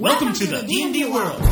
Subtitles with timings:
[0.00, 1.42] Welcome to the D&D world.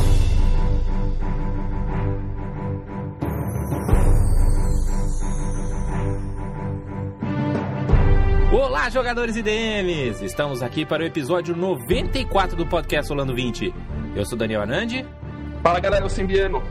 [8.52, 10.24] Olá, jogadores e DMs!
[10.24, 13.74] Estamos aqui para o episódio 94 do podcast Solando 20.
[14.14, 15.04] Eu sou Daniel Anandi
[15.60, 16.62] Fala galera, eu sou Simbiano.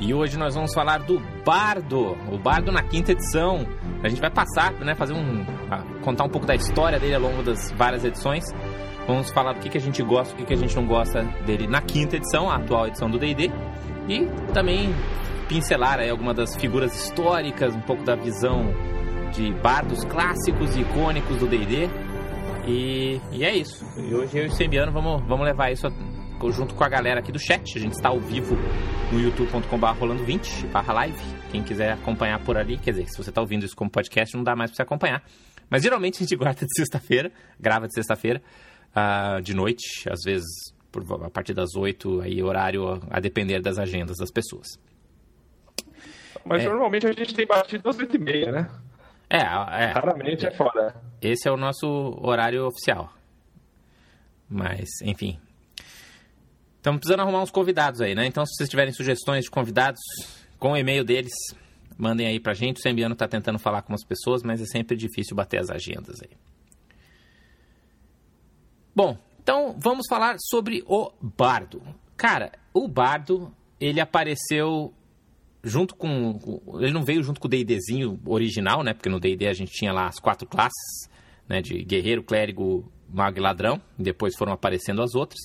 [0.00, 3.64] e hoje nós vamos falar do Bardo, o Bardo na quinta edição.
[4.02, 7.20] A gente vai passar, né, fazer um, ah, contar um pouco da história dele ao
[7.20, 8.42] longo das várias edições.
[9.06, 11.22] Vamos falar do que, que a gente gosta, o que, que a gente não gosta
[11.44, 13.50] dele na quinta edição, a atual edição do D&D,
[14.08, 14.92] e também
[15.48, 18.74] pincelar aí algumas das figuras históricas, um pouco da visão
[19.32, 21.88] de bardos clássicos e icônicos do D&D.
[22.66, 23.84] E, e é isso.
[23.96, 25.86] E hoje eu e o Sembiano vamos, vamos levar isso
[26.50, 27.76] junto com a galera aqui do chat.
[27.76, 28.56] A gente está ao vivo
[29.12, 31.18] no youtube.com.br rolando20 barra live.
[31.50, 34.42] Quem quiser acompanhar por ali, quer dizer, se você está ouvindo isso como podcast, não
[34.42, 35.22] dá mais para você acompanhar.
[35.70, 38.42] Mas geralmente a gente guarda de sexta-feira, grava de sexta-feira,
[39.42, 40.46] de noite, às vezes
[40.90, 44.66] por, a partir das 8, aí horário a, a depender das agendas das pessoas.
[46.44, 46.68] Mas É.
[46.68, 48.70] normalmente a gente tem batido às 8h30, né?
[49.28, 50.94] É, é, Raramente é fora.
[51.20, 51.86] esse é o nosso
[52.22, 53.12] horário oficial.
[54.48, 55.38] Mas, enfim.
[56.76, 58.24] Estamos precisando arrumar uns convidados aí, né?
[58.26, 60.00] Então, se vocês tiverem sugestões de convidados,
[60.56, 61.32] com o e-mail deles,
[61.98, 62.76] mandem aí pra gente.
[62.78, 66.22] O Sembiano tá tentando falar com umas pessoas, mas é sempre difícil bater as agendas
[66.22, 66.30] aí.
[68.96, 71.82] Bom, então vamos falar sobre o Bardo.
[72.16, 74.90] Cara, o Bardo, ele apareceu
[75.62, 76.40] junto com.
[76.80, 78.94] Ele não veio junto com o DDzinho original, né?
[78.94, 81.10] Porque no DD a gente tinha lá as quatro classes,
[81.46, 81.60] né?
[81.60, 83.80] De guerreiro, clérigo, mago e ladrão.
[83.98, 85.40] E depois foram aparecendo as outras.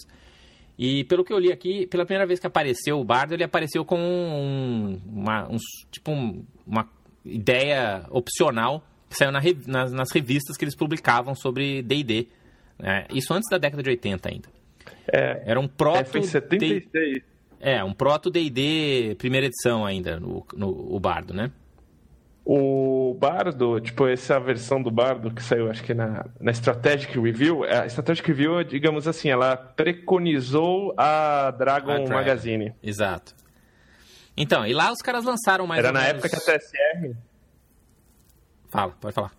[0.79, 3.83] E pelo que eu li aqui, pela primeira vez que apareceu o Bardo, ele apareceu
[3.83, 6.89] com um, uma, uns- tipo um- uma
[7.25, 12.29] ideia opcional que saiu na nas, nas revistas que eles publicavam sobre D&D.
[12.81, 13.05] Né?
[13.13, 14.49] Isso antes da década de 80 ainda.
[15.11, 17.23] É, Era um é proto foi em 76.
[17.59, 21.51] é, um proto D&D primeira edição ainda, no, no o Bardo, né?
[22.43, 27.63] O Bardo, tipo, essa versão do Bardo que saiu, acho que na, na Strategic Review,
[27.63, 32.13] a Strategic Review, digamos assim, ela preconizou a Dragon A Dragon.
[32.13, 32.73] Magazine.
[32.81, 33.35] Exato.
[34.35, 37.15] Então, e lá os caras lançaram mais Era na menos- época que a TSR...
[38.69, 39.31] Fala, pode falar.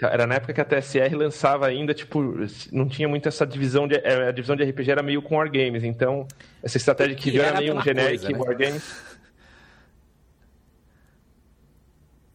[0.00, 2.22] Era na época que a TSR lançava ainda, tipo,
[2.70, 3.96] não tinha muito essa divisão de.
[3.96, 6.28] eh, A divisão de RPG era meio com Wargames, então
[6.62, 8.38] essa estratégia que viu era era meio um né?
[8.38, 9.14] Wargames.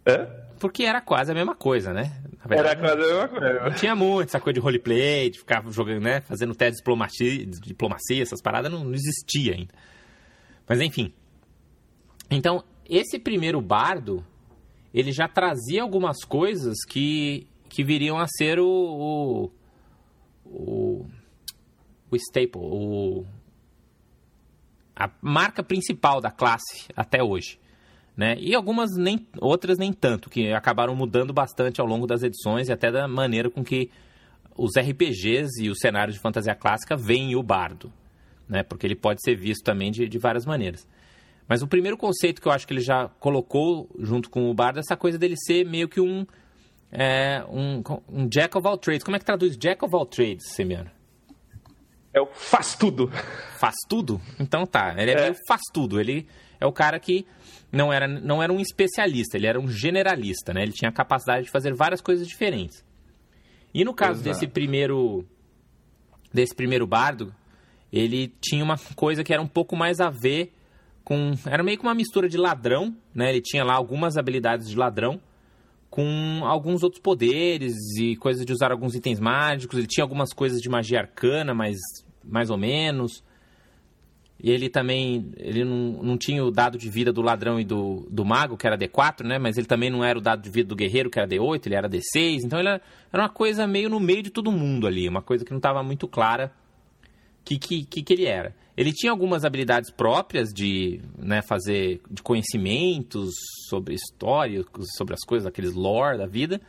[0.05, 0.27] Hã?
[0.59, 2.11] Porque era quase a mesma coisa, né?
[2.45, 3.59] Verdade, Era quase a mesma coisa.
[3.61, 6.19] Não tinha muito essa coisa de roleplay, de ficar jogando, né?
[6.21, 9.73] Fazendo de diplomacia, diplomacia essas paradas não, não existia ainda.
[10.67, 11.13] Mas enfim.
[12.29, 14.25] Então, esse primeiro bardo,
[14.94, 18.66] ele já trazia algumas coisas que, que viriam a ser o.
[18.66, 19.51] o,
[20.45, 21.05] o,
[22.11, 23.25] o staple, o,
[24.95, 27.59] a marca principal da classe até hoje.
[28.17, 28.35] Né?
[28.38, 32.73] E algumas nem outras nem tanto, que acabaram mudando bastante ao longo das edições e
[32.73, 33.89] até da maneira com que
[34.57, 37.94] os RPGs e os cenários de fantasia clássica veem o bardo,
[38.47, 38.61] né?
[38.61, 40.85] Porque ele pode ser visto também de, de várias maneiras.
[41.49, 44.77] Mas o primeiro conceito que eu acho que ele já colocou junto com o bardo
[44.77, 46.25] é essa coisa dele ser meio que um
[46.91, 49.03] é, um, um jack of all trades.
[49.03, 50.91] Como é que traduz jack of all trades, Semiano?
[52.13, 53.11] É o faz tudo.
[53.57, 54.21] Faz tudo?
[54.39, 55.21] Então tá, ele é, É.
[55.23, 55.99] meio faz tudo.
[55.99, 56.27] Ele
[56.59, 57.25] é o cara que
[57.71, 60.61] não era, não era um especialista, ele era um generalista, né?
[60.63, 62.83] Ele tinha a capacidade de fazer várias coisas diferentes.
[63.73, 64.29] E no caso Exato.
[64.29, 65.25] desse primeiro
[66.31, 67.33] desse primeiro bardo,
[67.91, 70.53] ele tinha uma coisa que era um pouco mais a ver
[71.09, 73.31] com, era meio que uma mistura de ladrão, né?
[73.31, 75.19] Ele tinha lá algumas habilidades de ladrão
[75.89, 79.79] com alguns outros poderes e coisas de usar alguns itens mágicos.
[79.79, 81.79] Ele tinha algumas coisas de magia arcana, mas
[82.23, 83.23] mais ou menos.
[84.39, 88.07] E ele também, ele não, não tinha o dado de vida do ladrão e do,
[88.07, 89.39] do mago, que era D4, né?
[89.39, 91.75] Mas ele também não era o dado de vida do guerreiro, que era D8, ele
[91.75, 92.43] era D6.
[92.43, 92.81] Então ele era,
[93.11, 95.81] era uma coisa meio no meio de todo mundo ali, uma coisa que não estava
[95.81, 96.53] muito clara
[97.50, 98.56] que, que, que, que ele era.
[98.78, 103.34] Ele tinha algumas habilidades próprias de né, fazer de conhecimentos
[103.68, 104.63] sobre história,
[104.96, 106.62] sobre as coisas, aqueles lore da vida,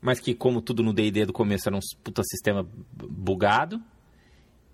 [0.00, 3.80] mas que, como tudo no D&D do começo, era um puta sistema bu- bugado.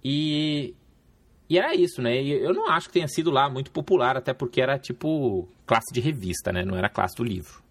[0.03, 0.75] E,
[1.49, 2.23] e era isso, né?
[2.23, 5.93] E eu não acho que tenha sido lá muito popular, até porque era tipo classe
[5.93, 6.65] de revista, né?
[6.65, 7.63] Não era classe do livro.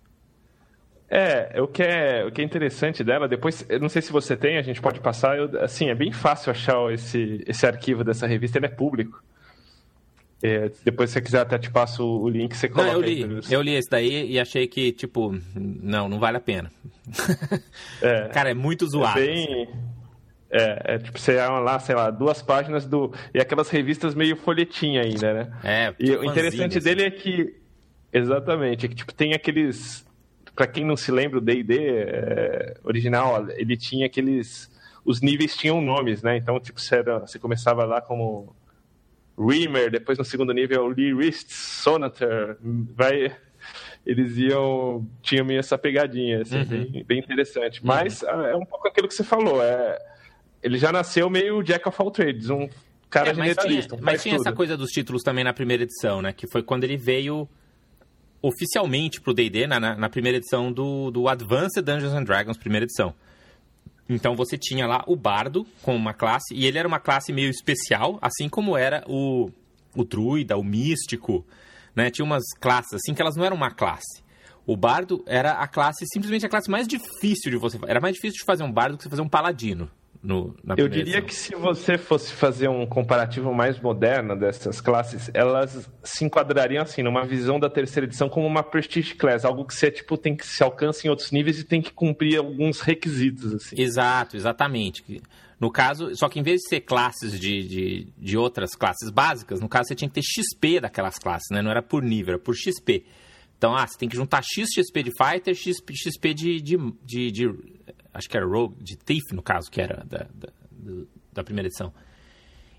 [1.09, 4.35] É, o que é, o que é interessante dela, depois, eu não sei se você
[4.35, 8.27] tem, a gente pode passar, eu- assim, é bem fácil achar esse, esse arquivo dessa
[8.27, 9.21] revista, ele é público.
[10.43, 13.15] É, depois, se você quiser, até te passo o link, você Não, coloca eu aí
[13.15, 13.25] li.
[13.25, 13.55] pra você.
[13.55, 16.69] Eu li esse daí e achei que, tipo, não, não vale a pena.
[18.01, 19.19] É, Cara, é muito é zoado.
[19.19, 19.67] bem...
[20.49, 23.13] É, é tipo, você ia lá, sei lá, duas páginas do.
[23.33, 25.51] E aquelas revistas meio folhetinha ainda, né?
[25.61, 26.87] É, E o interessante assim.
[26.87, 27.53] dele é que.
[28.13, 30.06] Exatamente, é que tipo, tem aqueles.
[30.57, 34.69] Pra quem não se lembra, o DD é, original, ele tinha aqueles.
[35.05, 36.35] Os níveis tinham nomes, né?
[36.35, 38.53] Então, tipo, você, era, você começava lá como
[39.37, 43.35] Reamer, depois no segundo nível Lee Rist, Sonator, vai.
[44.05, 45.07] Eles iam.
[45.21, 46.65] Tinha meio essa pegadinha, assim, Uhum.
[46.65, 47.85] bem, bem interessante.
[47.85, 49.61] Mas ah, é um pouco aquilo que você falou.
[49.63, 49.99] É,
[50.63, 52.67] ele já nasceu meio Jack of all trades, um
[53.09, 53.89] cara É, mas generalista.
[53.95, 54.55] tinha, um mas tinha essa tudo.
[54.55, 56.33] coisa dos títulos também na primeira edição, né?
[56.33, 57.47] Que foi quando ele veio
[58.41, 63.13] oficialmente pro D&D, na, na, primeira edição do, do Advanced Dungeons and Dragons, primeira edição.
[64.09, 67.49] Então você tinha lá o Bardo como uma classe, e ele era uma classe meio
[67.49, 69.51] especial, assim como era o,
[69.95, 71.45] o Druida, o Místico,
[71.95, 72.09] né?
[72.09, 74.23] Tinha umas classes assim que elas não eram uma classe.
[74.65, 77.79] O Bardo era a classe, simplesmente a classe mais difícil de você...
[77.87, 79.89] Era mais difícil de fazer um Bardo que você fazer um Paladino.
[80.27, 81.21] No, na Eu diria edição.
[81.25, 87.01] que se você fosse fazer um comparativo mais moderno dessas classes, elas se enquadrariam assim
[87.01, 90.45] numa visão da terceira edição como uma prestige class, algo que você tipo tem que
[90.45, 93.81] se alcança em outros níveis e tem que cumprir alguns requisitos assim.
[93.81, 95.21] Exato, exatamente.
[95.59, 99.61] No caso, só que em vez de ser classes de, de, de outras classes básicas,
[99.61, 101.61] no caso você tinha que ter XP daquelas classes, né?
[101.61, 103.05] Não era por nível, era por XP.
[103.57, 107.31] Então, ah, você tem que juntar X XP de Fighter, X XP de, de, de,
[107.31, 107.76] de-
[108.17, 110.49] Acho que era Rogue, de Thief, no caso, que era da, da,
[111.31, 111.93] da primeira edição.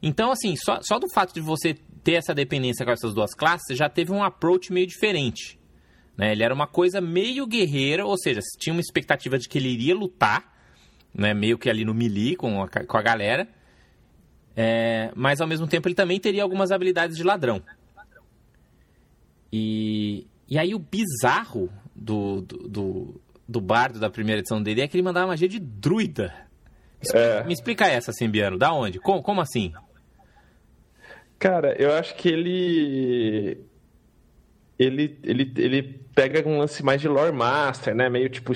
[0.03, 3.77] Então, assim, só, só do fato de você ter essa dependência com essas duas classes,
[3.77, 5.59] já teve um approach meio diferente.
[6.17, 6.33] Né?
[6.33, 9.95] Ele era uma coisa meio guerreira, ou seja, tinha uma expectativa de que ele iria
[9.95, 10.53] lutar,
[11.15, 11.33] né?
[11.35, 13.49] meio que ali no melee com a, com a galera,
[14.61, 17.63] É, mas ao mesmo tempo ele também teria algumas habilidades de ladrão.
[19.53, 24.89] E, e aí o bizarro do, do, do, do bardo da primeira edição dele é
[24.89, 26.35] que ele mandava magia de druida.
[27.01, 27.45] Me explica, É.
[27.45, 28.59] me explica essa, Simbiano.
[28.59, 28.99] Da onde?
[28.99, 29.73] Como, como assim?
[31.39, 33.59] Cara, eu acho que ele.
[34.79, 35.83] Ele, ele, ele
[36.15, 38.09] pega um lance mais de lore master, né?
[38.09, 38.53] Meio tipo.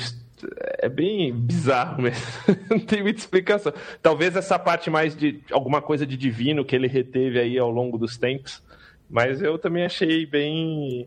[0.80, 2.26] É bem bizarro mesmo.
[2.68, 3.72] Não tem muita explicação.
[4.02, 7.96] Talvez essa parte mais de alguma coisa de divino que ele reteve aí ao longo
[7.96, 8.60] dos tempos.
[9.08, 11.06] Mas eu também achei bem.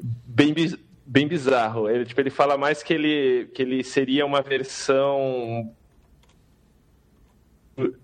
[0.00, 0.54] Bem,
[1.06, 1.88] bem bizarro.
[1.88, 5.72] Ele, tipo, ele fala mais que ele, que ele seria uma versão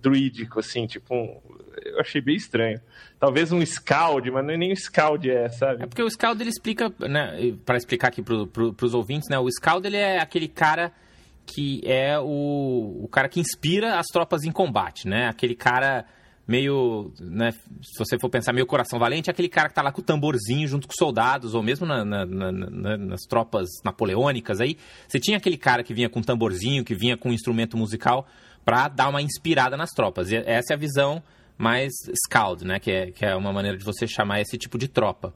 [0.02, 1.40] druídico, assim, tipo, um-
[1.84, 2.78] eu achei bem estranho.
[3.18, 5.86] Talvez um Scald, mas é nem um Scald, é, É sabe?
[5.86, 9.50] porque o Scald ele explica, né, para explicar aqui pro, pro, pros ouvintes, né, o
[9.50, 10.92] Scald ele é aquele cara
[11.46, 15.26] que é o, o cara que inspira as tropas em combate, né?
[15.28, 16.04] Aquele cara
[16.46, 19.92] meio, né, se você for pensar meio coração valente, é aquele cara que tá lá
[19.92, 23.68] com o tamborzinho junto com os soldados, ou mesmo na- na- na- na- nas tropas
[23.84, 27.76] napoleônicas aí, você tinha aquele cara que vinha com tamborzinho, que vinha com um instrumento
[27.76, 28.26] musical
[28.64, 30.30] para dar uma inspirada nas tropas.
[30.30, 31.22] E essa é a visão
[31.56, 31.92] mais
[32.26, 35.32] Scald, né, que é, que é uma maneira de você chamar esse tipo de tropa.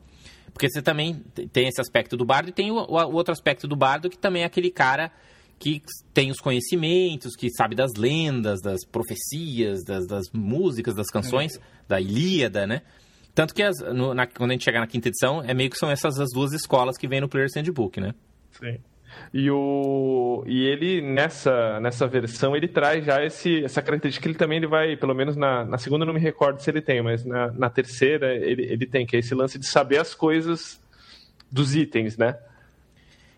[0.53, 3.77] Porque você também tem esse aspecto do bardo e tem o- o outro aspecto do
[3.77, 5.13] bardo que também é aquele cara
[5.59, 5.83] que
[6.13, 11.59] tem os conhecimentos, que sabe das lendas, das profecias, das, das músicas, das canções,
[11.89, 12.83] da Ilíada, né?
[13.35, 15.77] Tanto que as- no- na- quando a gente chegar na quinta edição, é meio que
[15.79, 18.15] são essas as duas escolas que vem no Player's Handbook, né?
[18.53, 18.79] Sim.
[19.33, 24.39] E, o, e ele, nessa, nessa versão, ele traz já esse, essa característica que ele
[24.39, 27.01] também ele vai, pelo menos na, na segunda eu não me recordo se ele tem,
[27.03, 30.79] mas na, na terceira ele, ele tem, que é esse lance de saber as coisas
[31.51, 32.37] dos itens, né?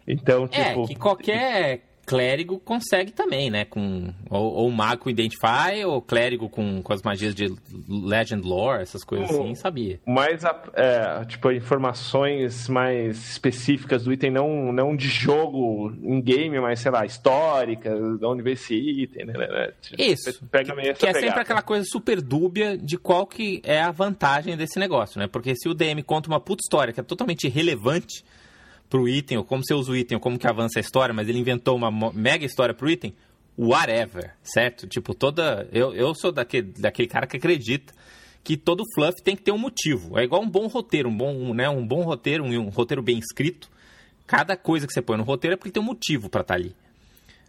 [0.06, 0.84] Então, tipo...
[0.84, 3.64] É, que qualquer clérigo consegue também, né?
[3.66, 7.54] Com, ou, ou mago Identify, ou clérigo com, com as magias de
[7.88, 9.42] Legend Lore, essas coisas Oh.
[9.42, 10.00] assim, sabia.
[10.06, 16.58] mais a- é, tipo informações mais específicas do item não não de jogo em game
[16.60, 19.72] mas sei lá históricas de onde veio esse item né, né, né?
[19.98, 20.44] Isso.
[20.50, 21.40] pega meio essa Que é sempre pegada.
[21.42, 25.26] aquela coisa super dúbia de qual que é a vantagem desse negócio, né?
[25.26, 28.24] Porque se o DM conta uma puta história que é totalmente irrelevante
[28.88, 31.28] pro item, ou como você usa o item, ou como que avança a história, mas
[31.28, 33.14] ele inventou uma mega história pro item,
[33.56, 34.86] whatever, certo?
[34.86, 35.68] Tipo, toda...
[35.72, 37.92] Eu, eu sou daquele, daquele cara que acredita
[38.42, 40.18] que todo fluff tem que ter um motivo.
[40.18, 43.02] É igual um bom roteiro, um bom, um, né, um bom roteiro, um, um roteiro
[43.02, 43.68] bem escrito.
[44.26, 46.74] Cada coisa que você põe no roteiro é porque tem um motivo para estar ali.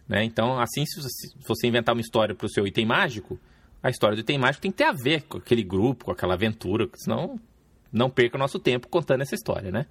[0.06, 0.24] Né?
[0.24, 1.00] Então, assim, se
[1.46, 3.38] você- inventar uma história para o seu item mágico,
[3.82, 6.34] a história do item mágico tem que ter a ver com aquele grupo, com aquela
[6.34, 7.38] aventura, senão
[7.92, 9.86] não perca o nosso tempo contando essa história, né?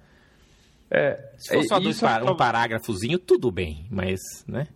[0.90, 4.66] É, Se for só é, dois isso é par- um parágrafozinho, tudo bem, mas, né?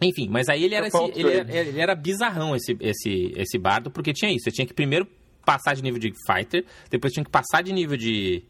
[0.00, 3.90] Enfim, mas aí ele era, esse- ele era, ele era bizarrão, esse, esse, esse bardo,
[3.90, 4.44] porque tinha isso.
[4.44, 5.06] Você tinha que primeiro
[5.44, 8.42] passar de nível de fighter, depois tinha que passar de nível de,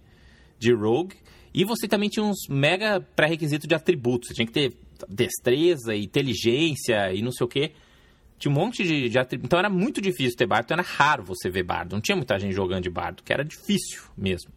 [0.59, 1.17] de rogue,
[1.53, 4.29] e você também tinha uns mega pré-requisitos de atributos.
[4.29, 4.73] Você tinha que ter
[5.09, 7.73] destreza, inteligência e não sei o quê.
[8.39, 9.47] Tinha um monte de, de atributos.
[9.49, 11.93] Então era muito difícil ter bardo, então era raro você ver bardo.
[11.93, 14.51] Não tinha muita gente jogando de bardo, que era difícil mesmo.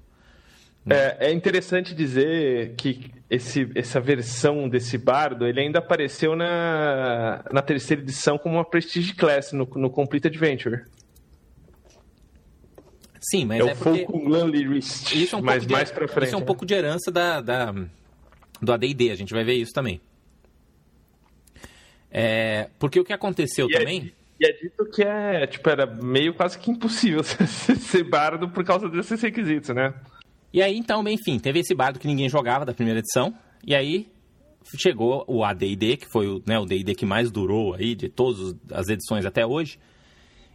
[0.90, 7.62] É, é, interessante dizer que esse, essa versão desse bardo ele ainda apareceu na, na
[7.62, 10.84] terceira edição como uma Prestige Class no, no Complete Adventure.
[13.20, 14.08] Sim, mas é, é porque...
[15.14, 16.28] Isso é um mas de, mais pra frente.
[16.28, 16.46] Isso é um né?
[16.46, 17.74] pouco de herança da, da
[18.62, 20.00] do AD&D, a gente vai ver isso também.
[22.10, 24.14] É, porque o que aconteceu e é também...
[24.14, 28.64] É, e é dito que é, tipo, era meio quase que impossível ser bardo por
[28.64, 29.94] causa desses requisitos, né?
[30.58, 33.32] E aí, então, enfim, teve esse bardo que ninguém jogava da primeira edição,
[33.64, 34.12] e aí
[34.76, 38.90] chegou o AD&D, que foi o né, D&D que mais durou aí de todas as
[38.90, 39.78] edições até hoje,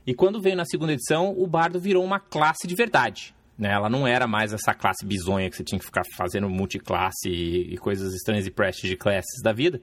[0.04, 3.32] e quando veio na segunda edição, o bardo virou uma classe de verdade.
[3.56, 3.70] Né?
[3.72, 7.74] Ela não era mais essa classe bizonha que você tinha que ficar fazendo multiclasse e,
[7.74, 9.80] e coisas estranhas e prestige classes da vida.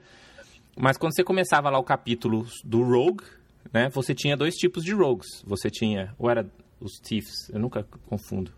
[0.78, 3.24] Mas quando você começava lá o capítulo do Rogue,
[3.72, 5.42] né, você tinha dois tipos de Rogues.
[5.48, 6.46] Você tinha, ou era
[6.78, 8.52] os Thieves, eu nunca confundo.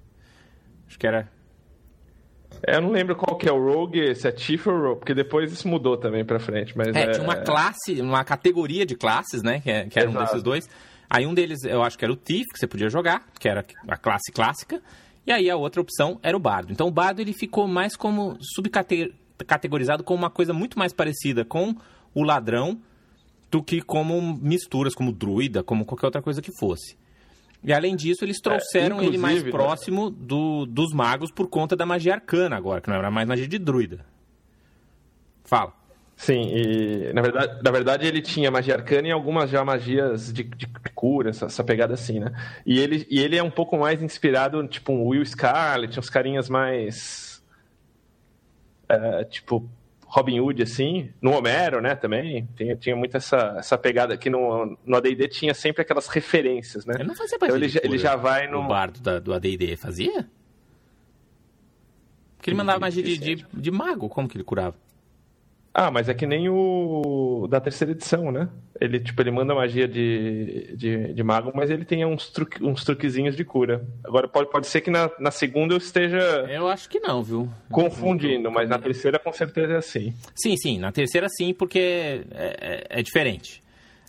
[0.87, 1.29] Acho que era
[2.65, 5.13] é, eu não lembro qual que é o Rogue, se é Chief ou Rogue, porque
[5.13, 6.77] depois isso mudou também pra frente.
[6.77, 7.11] Mas é, é...
[7.11, 9.59] tinha uma classe, uma categoria de classes, né?
[9.59, 10.23] Que, é, que era Exato.
[10.23, 10.69] um desses dois.
[11.09, 13.65] Aí um deles, eu acho que era o Thief, que você podia jogar, que era
[13.87, 14.81] a classe clássica.
[15.25, 16.71] E aí a outra opção era o Bardo.
[16.71, 21.75] Então o Bardo ele ficou mais como subcategorizado como uma coisa muito mais parecida com
[22.13, 22.79] o ladrão
[23.51, 26.97] do que como misturas, como druida, como qualquer outra coisa que fosse.
[27.63, 29.51] E além disso, eles é, trouxeram é, ele mais né?
[29.51, 33.47] próximo do, dos magos por conta da magia arcana agora, que não era mais magia
[33.47, 34.05] de druida.
[35.43, 35.73] Fala.
[36.15, 40.43] Sim, e na verdade, na verdade ele tinha magia arcana e algumas já magias de,
[40.43, 42.31] de cura, essa, essa, pegada assim, né?
[42.63, 46.47] E ele, e ele é um pouco mais inspirado, tipo, um Will Scarlet, uns carinhas
[46.47, 47.43] mais.
[48.83, 49.67] Uh, tipo,
[50.11, 54.77] Robin Hood, assim, no Homero, né, também, tinha, tinha muito essa, essa pegada aqui no,
[54.85, 56.95] no AD&D, tinha sempre aquelas referências, né?
[56.99, 58.59] Ele não fazia então ele, já, ele já vai no...
[58.59, 60.29] O bardo da, do AD&D fazia?
[62.35, 64.75] Porque ele mandava magia de, de, de mago, como que ele curava?
[65.73, 68.49] Ah, mas é que nem o da terceira edição, né?
[68.79, 72.83] Ele, tipo, ele manda magia de, de, de mago, mas ele tem uns, truque, uns
[72.83, 73.85] truquezinhos de cura.
[74.03, 76.19] Agora, pode, pode ser que na, na segunda eu esteja...
[76.49, 77.49] Eu acho que não, viu?
[77.71, 80.13] Confundindo, mas na terceira com certeza é assim.
[80.35, 80.77] Sim, sim.
[80.77, 83.63] Na terceira sim, porque é, é, é diferente.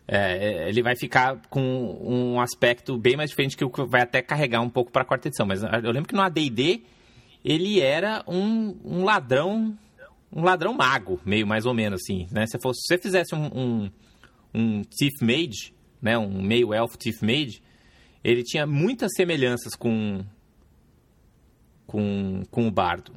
[0.09, 1.61] É, ele vai ficar com
[2.03, 5.05] um aspecto bem mais diferente que o que vai até carregar um pouco para a
[5.05, 5.47] quarta edição.
[5.47, 6.83] Mas eu lembro que no AD&D
[7.45, 9.77] ele era um, um ladrão
[10.33, 12.47] um ladrão mago, meio mais ou menos assim, né?
[12.47, 13.91] Se, fosse, se você fizesse um, um,
[14.55, 16.17] um Thief Mage, né?
[16.17, 17.63] Um meio elfo Thief Mage,
[18.25, 20.25] ele tinha muitas semelhanças com,
[21.87, 23.13] com, com o bardo.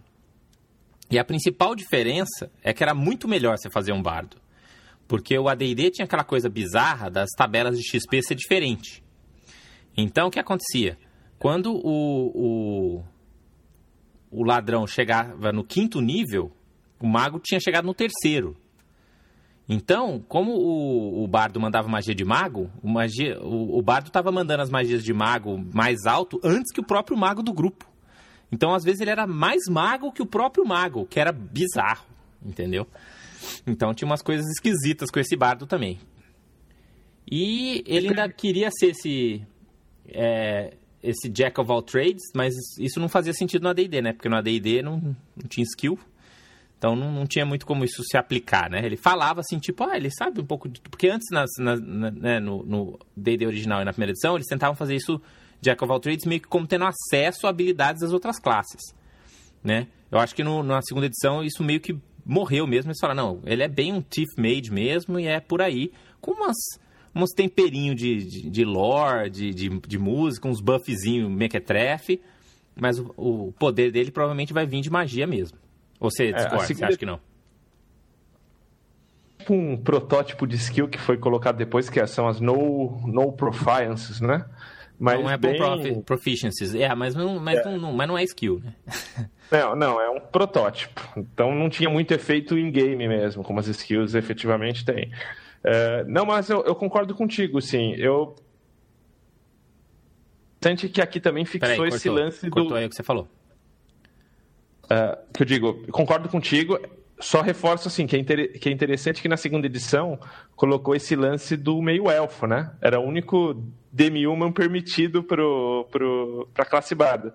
[1.09, 4.37] E a principal diferença é que era muito melhor você fazer um bardo.
[5.07, 9.03] Porque o AD&D tinha aquela coisa bizarra das tabelas de XP ser diferente.
[9.95, 10.97] Então, o que acontecia?
[11.37, 12.31] Quando o,
[12.99, 13.03] o,
[14.31, 16.51] o ladrão chegava no quinto nível,
[16.99, 18.55] o mago tinha chegado no terceiro.
[19.67, 24.31] Então, como o, o bardo mandava magia de mago, o, magia, o, o bardo estava
[24.31, 27.85] mandando as magias de mago mais alto antes que o próprio mago do grupo.
[28.51, 32.05] Então, às vezes, ele era mais mago que o próprio mago, que era bizarro,
[32.45, 32.87] entendeu?
[33.65, 35.99] Então, tinha umas coisas esquisitas com esse bardo também.
[37.29, 39.41] E ele ainda queria ser esse,
[40.07, 44.13] é, esse Jack of all trades, mas isso não fazia sentido no AD&D, né?
[44.13, 45.97] Porque no AD&D não, não tinha skill,
[46.85, 48.85] então não, não, tinha muito como isso se aplicar, né?
[48.85, 50.79] Ele falava assim, tipo, ah, ele sabe um pouco de...
[50.81, 54.75] Porque antes, nas, na, na, né, no D&D original e na primeira edição, eles tentavam
[54.75, 55.19] fazer isso,
[55.59, 58.93] Jack of all trades, meio que como tendo acesso a habilidades das outras classes,
[59.63, 59.87] né?
[60.11, 62.91] Eu acho que no, na segunda edição isso meio que morreu mesmo.
[62.91, 66.33] Eles falaram, não, ele é bem um Thief Mage mesmo e é por aí, com
[66.33, 66.55] umas,
[67.15, 72.21] uns temperinhos de, de, de lore, de, de, de, música, uns buffzinhos mequetrefe,
[72.79, 75.64] mas o, o poder dele provavelmente vai vir de magia mesmo.
[75.99, 76.63] Ou você discorda?
[76.63, 76.77] É, segunda...
[76.77, 77.19] Você acha que não?
[79.39, 84.19] Tipo um protótipo de skill que foi colocado depois, que são as no, no proficiencies,
[84.19, 84.45] né?
[84.97, 85.57] Mas não é bem...
[85.57, 86.73] profi proficiencies.
[86.73, 87.77] É, mas não, mas, é.
[87.77, 88.73] Não, mas não é skill, né?
[89.51, 90.99] Não, não, é um protótipo.
[91.15, 95.11] Então não tinha muito efeito em game mesmo, como as skills efetivamente têm.
[95.63, 97.93] É, não, mas eu, eu, concordo contigo, sim.
[97.93, 98.35] Eu.
[100.63, 102.53] Sente que aqui também fixou Peraí, cortou, esse lance cortou do.
[102.69, 103.27] Cortou aí o que você falou.
[104.85, 106.79] Uh, que eu digo, concordo contigo,
[107.19, 110.19] só reforço assim que é, que é, interessante que na segunda edição
[110.55, 112.71] colocou esse lance do meio elfo, né?
[112.81, 117.33] Era o único demi-human permitido pro, pro, pra classe barda.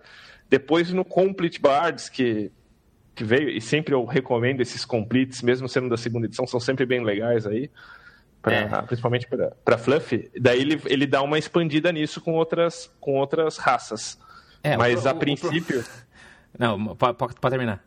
[0.48, 2.52] Depois no Complete Bards, que
[3.20, 6.86] que veio, e sempre eu recomendo esses completes, mesmo sendo da segunda edição, são sempre
[6.86, 7.70] bem legais aí.
[8.40, 8.82] Pra, é.
[8.82, 9.28] Principalmente
[9.62, 10.30] para Fluff.
[10.40, 14.18] Daí ele, ele dá uma expandida nisso com outras, com outras raças.
[14.62, 15.80] É, Mas o, a o, princípio.
[15.80, 15.84] O...
[16.58, 17.16] Não, pode,
[17.48, 17.82] terminar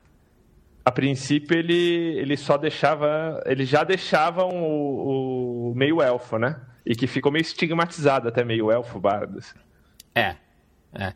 [0.86, 3.42] a princípio ele, ele só deixava.
[3.46, 6.60] Ele já deixava o, o meio elfo, né?
[6.86, 9.56] E que ficou meio estigmatizado até meio elfo bardos.
[10.14, 10.36] É.
[10.94, 11.14] É.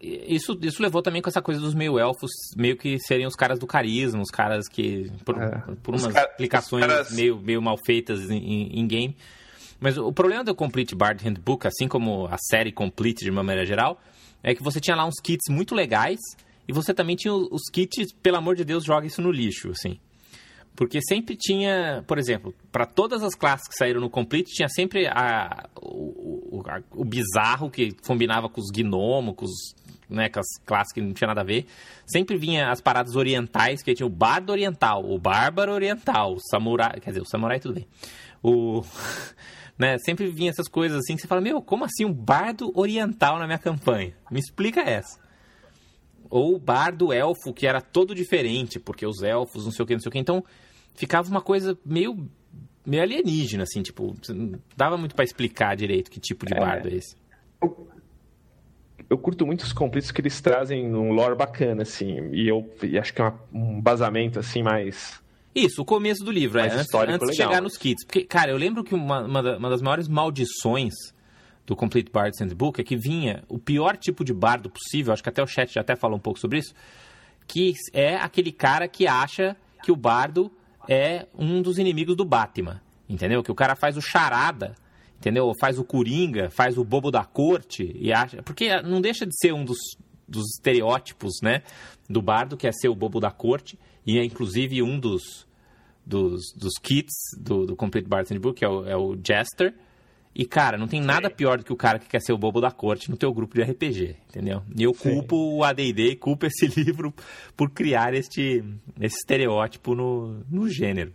[0.00, 3.66] Isso, isso levou também com essa coisa dos meio-elfos, meio que seriam os caras do
[3.66, 5.62] carisma, os caras que, por, é.
[5.82, 7.12] por umas cara, aplicações caras...
[7.12, 9.14] meio, meio mal feitas em, em, game.
[9.78, 13.66] Mas o problema do Complete Bard Handbook, assim como a série Complete de uma maneira
[13.66, 14.00] geral,
[14.42, 16.18] é que você tinha lá uns kits muito legais
[16.66, 19.98] e você também tinha os kits, pelo amor de Deus, joga isso no lixo, assim.
[20.76, 25.06] Porque sempre tinha, por exemplo, para todas as classes que saíram no Complete, tinha sempre
[25.06, 26.64] a, o, o,
[26.96, 29.46] o bizarro que combinava com os gnomos, com,
[30.08, 31.66] né, com as classes que não tinha nada a ver.
[32.04, 36.98] Sempre vinha as paradas orientais, que tinha o bardo oriental, o bárbaro oriental, o samurai.
[37.00, 37.86] Quer dizer, o samurai tudo bem.
[38.42, 38.82] O.
[39.76, 43.40] Né, sempre vinha essas coisas assim que você fala, meu, como assim um bardo oriental
[43.40, 44.14] na minha campanha?
[44.30, 45.18] Me explica essa.
[46.34, 49.92] Ou o bardo elfo, que era todo diferente, porque os elfos, não sei o que,
[49.92, 50.18] não sei o que.
[50.18, 50.44] Então,
[50.92, 52.28] ficava uma coisa meio,
[52.84, 56.58] meio alienígena, assim, tipo, não dava muito para explicar direito que tipo de é.
[56.58, 57.14] bardo é esse.
[57.62, 57.88] Eu,
[59.10, 62.98] eu curto muito os conflitos que eles trazem um lore bacana, assim, e eu e
[62.98, 65.22] acho que é uma, um basamento, assim, mais...
[65.54, 68.04] Isso, o começo do livro, é, antes, antes de chegar nos kits.
[68.04, 71.13] Porque, cara, eu lembro que uma, uma das maiores maldições
[71.66, 75.28] do Complete Bard's Handbook é que vinha o pior tipo de bardo possível, acho que
[75.28, 76.74] até o chat já até falou um pouco sobre isso,
[77.46, 80.50] que é aquele cara que acha que o bardo
[80.88, 83.42] é um dos inimigos do Batman, entendeu?
[83.42, 84.74] Que o cara faz o charada,
[85.18, 85.50] entendeu?
[85.58, 89.52] Faz o coringa, faz o bobo da corte e acha, porque não deixa de ser
[89.52, 89.78] um dos,
[90.28, 91.62] dos estereótipos, né,
[92.08, 95.46] do bardo que é ser o bobo da corte e é inclusive um dos
[96.06, 99.74] dos, dos kits do, do Complete Bard's Handbook, que é o, é o Jester,
[100.34, 102.60] e, cara, não tem nada pior do que o cara que quer ser o bobo
[102.60, 104.62] da corte no teu grupo de RPG, entendeu?
[104.76, 105.58] E eu culpo Sim.
[105.58, 107.14] o AD&D e culpo esse livro
[107.56, 108.64] por criar este,
[109.00, 111.12] esse estereótipo no, no gênero.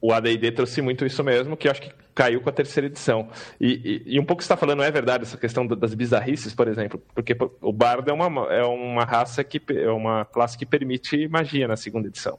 [0.00, 3.28] O AD&D trouxe muito isso mesmo, que eu acho que caiu com a terceira edição.
[3.60, 6.54] E, e, e um pouco que você está falando é verdade, essa questão das bizarrices,
[6.54, 10.64] por exemplo, porque o Bardo é uma, é uma raça que é uma classe que
[10.64, 12.38] permite magia na segunda edição.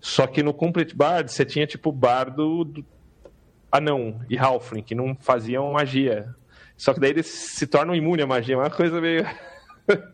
[0.00, 2.84] Só que no Complete Bard você tinha tipo Bardo
[3.72, 6.34] anão e Halfling, que não faziam magia.
[6.76, 8.58] Só que daí eles se tornam imunes à magia.
[8.58, 9.24] Uma coisa meio.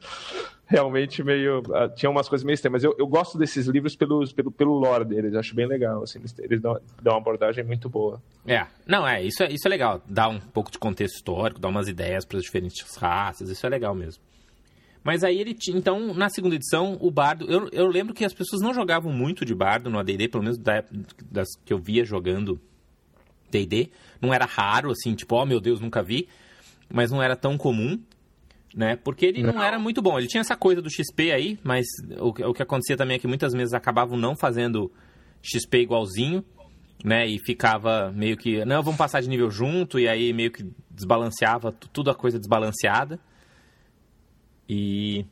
[0.67, 1.61] Realmente meio.
[1.61, 2.83] Uh, tinha umas coisas meio estranhas.
[2.83, 5.35] Mas eu, eu gosto desses livros pelos, pelo, pelo lore deles.
[5.35, 6.03] Acho bem legal.
[6.03, 8.23] Assim, eles, eles dão, dão uma abordagem muito boa.
[8.47, 8.67] É.
[8.87, 9.23] Não, é.
[9.23, 9.51] Isso, é.
[9.51, 10.03] isso é legal.
[10.07, 13.49] Dá um pouco de contexto histórico, dá umas ideias para as diferentes raças.
[13.49, 14.23] Isso é legal mesmo.
[15.03, 15.79] Mas aí ele tinha.
[15.79, 17.51] Então, na segunda edição, o bardo.
[17.51, 20.59] Eu, eu lembro que as pessoas não jogavam muito de bardo no ADD, pelo menos
[20.59, 20.85] da,
[21.31, 22.61] das que eu via jogando
[23.51, 23.91] D&D.
[24.21, 26.29] Não era raro, assim, tipo, oh meu Deus, nunca vi.
[26.93, 28.01] Mas não era tão comum,
[28.75, 28.97] né?
[28.97, 29.55] Porque ele não.
[29.55, 30.19] não era muito bom.
[30.19, 31.87] Ele tinha essa coisa do XP aí, mas
[32.19, 34.91] o, o que acontecia também é que muitas vezes acabavam não fazendo
[35.43, 36.45] XP igualzinho,
[37.05, 37.27] né?
[37.27, 41.73] E ficava meio que, não, vamos passar de nível junto, e aí meio que desbalanceava,
[41.73, 43.21] tudo a coisa desbalanceada.
[44.69, 45.25] E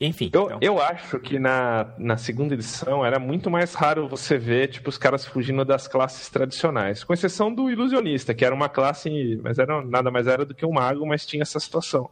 [0.00, 0.30] enfim.
[0.32, 0.58] Eu, então...
[0.60, 4.98] eu acho que na, na segunda edição era muito mais raro você ver tipo, os
[4.98, 7.02] caras fugindo das classes tradicionais.
[7.02, 10.66] Com exceção do ilusionista, que era uma classe, mas era nada mais era do que
[10.66, 12.10] um mago, mas tinha essa situação.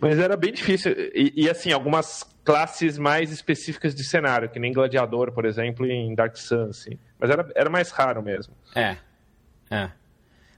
[0.00, 0.92] Mas era bem difícil.
[1.14, 6.14] E, e, assim, algumas classes mais específicas de cenário, que nem Gladiador, por exemplo, em
[6.14, 6.98] Dark Sun, assim.
[7.18, 8.54] Mas era, era mais raro mesmo.
[8.74, 8.96] É.
[9.70, 9.90] É.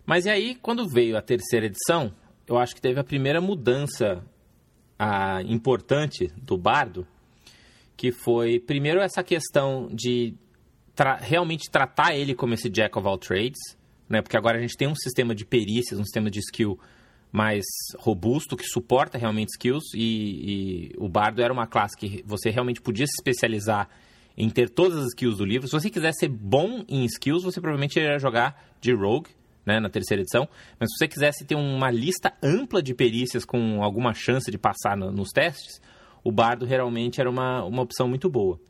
[0.04, 2.14] Mas e aí, quando veio a terceira edição,
[2.46, 4.22] eu acho que teve a primeira mudança
[5.02, 7.06] a, importante do bardo,
[7.96, 10.34] que foi, primeiro, essa questão de
[10.94, 13.58] tra realmente tratar ele como esse jack of all trades,
[14.06, 14.20] né?
[14.20, 16.78] porque agora a gente tem um sistema de perícias, um sistema de skill
[17.32, 17.64] mais
[17.98, 22.82] robusto, que suporta realmente skills, e, e o bardo era uma classe que você realmente
[22.82, 23.88] podia se especializar
[24.36, 25.66] em ter todas as skills do livro.
[25.66, 29.30] Se você quiser ser bom em skills, você provavelmente iria jogar de rogue,
[29.64, 30.48] né, na terceira edição.
[30.78, 34.96] Mas se você quisesse ter uma lista ampla de perícias com alguma chance de passar
[34.96, 35.80] no, nos testes,
[36.24, 38.60] o bardo realmente era uma, uma opção muito boa.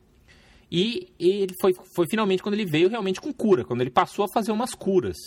[0.71, 4.27] E, ele foi, foi finalmente quando ele veio realmente com cura, quando ele passou a
[4.33, 5.17] fazer umas curas.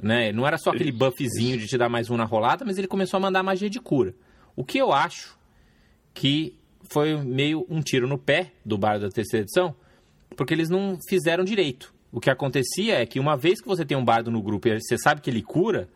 [0.00, 0.32] Né?
[0.32, 3.18] Não era só aquele buffzinho de te dar mais um na rolada, mas ele começou
[3.18, 4.14] a mandar magia de cura.
[4.54, 5.36] O que eu acho
[6.12, 6.56] que
[6.92, 9.74] foi meio um tiro no pé do bardo da terceira edição,
[10.36, 13.96] porque eles não fizeram direito o que acontecia é que uma vez que você tem
[13.96, 15.88] um bardo no grupo e você sabe que ele cura,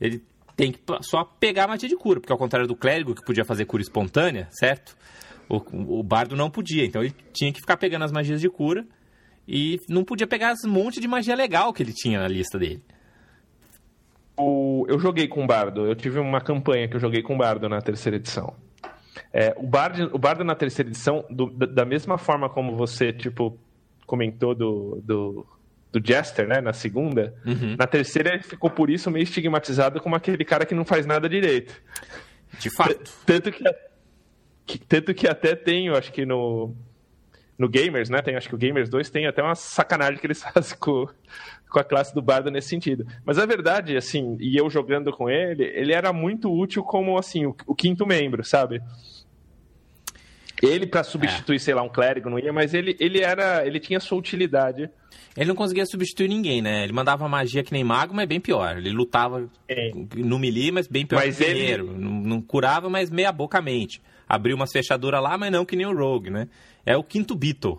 [0.00, 0.24] ele
[0.56, 3.44] tem que só pegar a magia de cura, porque ao contrário do clérigo que podia
[3.44, 4.96] fazer cura espontânea, certo?
[5.50, 8.86] O, o bardo não podia, então ele tinha que ficar pegando as magias de cura
[9.46, 12.82] e não podia pegar um monte de magia legal que ele tinha na lista dele.
[14.38, 17.38] O, eu joguei com o bardo, eu tive uma campanha que eu joguei com o
[17.38, 18.54] bardo na terceira edição.
[19.30, 23.58] É, o, bardo, o bardo na terceira edição, do, da mesma forma como você, tipo,
[24.10, 25.46] comentou do, do,
[25.92, 27.76] do Jester, né, na segunda, Uhum.
[27.78, 31.28] na terceira ele ficou por isso meio estigmatizado como aquele cara que não faz nada
[31.28, 31.72] direito.
[32.58, 33.12] De fato.
[33.24, 33.62] Tanto que,
[34.66, 36.74] que- tanto que até tem, eu acho que no,
[37.56, 38.20] no Gamers, né?
[38.20, 41.06] Tem, acho que o Gamers 2 tem até uma sacanagem que eles fazem com,
[41.70, 43.06] com a classe do Bardo nesse sentido.
[43.24, 47.46] Mas a verdade, assim, e eu jogando com ele, ele era muito útil como, assim,
[47.46, 48.80] o, o quinto membro, sabe?
[50.62, 53.66] Ele, pra substituir, sei lá, um clérigo, não ia, mas ele, ele era.
[53.66, 54.90] Ele tinha sua utilidade.
[55.36, 56.82] Ele não conseguia substituir ninguém, né?
[56.84, 58.76] Ele mandava magia que nem mago, mas bem pior.
[58.76, 59.90] Ele lutava É.
[60.16, 61.92] no melee, mas bem pior Mas que ele- guerreiro.
[61.96, 64.02] Não, não curava, mas meia bocamente.
[64.28, 66.48] Abriu umas fechaduras lá, mas não que nem o Rogue, né?
[66.84, 67.78] É o quinto Beatle.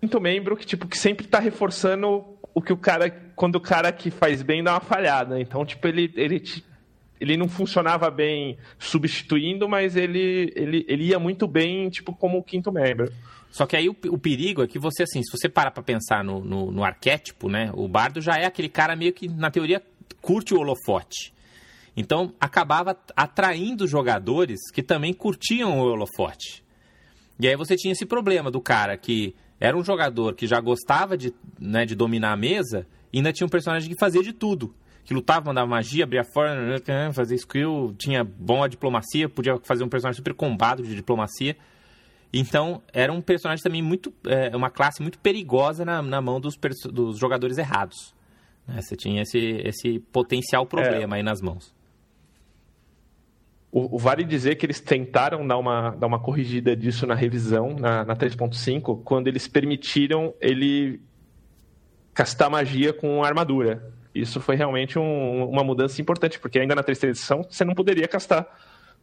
[0.00, 3.10] quinto membro que, tipo, que sempre tá reforçando o que o cara.
[3.36, 5.40] Quando o cara que faz bem dá uma falhada.
[5.40, 6.64] Então, tipo, ele, ele, te-
[7.22, 12.72] ele não funcionava bem substituindo, mas ele, ele, ele ia muito bem, tipo, como quinto
[12.72, 13.12] membro.
[13.48, 16.24] Só que aí o, o perigo é que você, assim, se você parar pra pensar
[16.24, 17.70] no, no, no arquétipo, né?
[17.74, 19.80] O bardo já é aquele cara meio que, na teoria,
[20.20, 21.32] curte o holofote.
[21.96, 26.64] Então, acabava atraindo jogadores que também curtiam o holofote.
[27.38, 31.16] E aí você tinha esse problema do cara que era um jogador que já gostava
[31.16, 34.74] de, né, de dominar a mesa e ainda tinha um personagem que fazia de tudo.
[35.04, 36.80] Que lutava, mandava magia, abria fora,
[37.12, 41.56] fazia skill, tinha boa diplomacia, podia fazer um personagem super combado de diplomacia.
[42.32, 44.12] Então, era um personagem também muito.
[44.26, 46.56] É, uma classe muito perigosa na, na mão dos,
[46.90, 48.14] dos jogadores errados.
[48.66, 48.80] né?
[48.80, 51.74] Você tinha esse, esse potencial problema aí nas mãos.
[53.70, 57.74] O, o vale dizer que eles tentaram dar uma, dar uma corrigida disso na revisão,
[57.74, 61.00] na, na 3.5, quando eles permitiram ele
[62.14, 63.92] castar magia com armadura.
[64.14, 68.06] Isso foi realmente um- uma mudança importante, porque ainda na terceira edição você não poderia
[68.06, 68.46] castar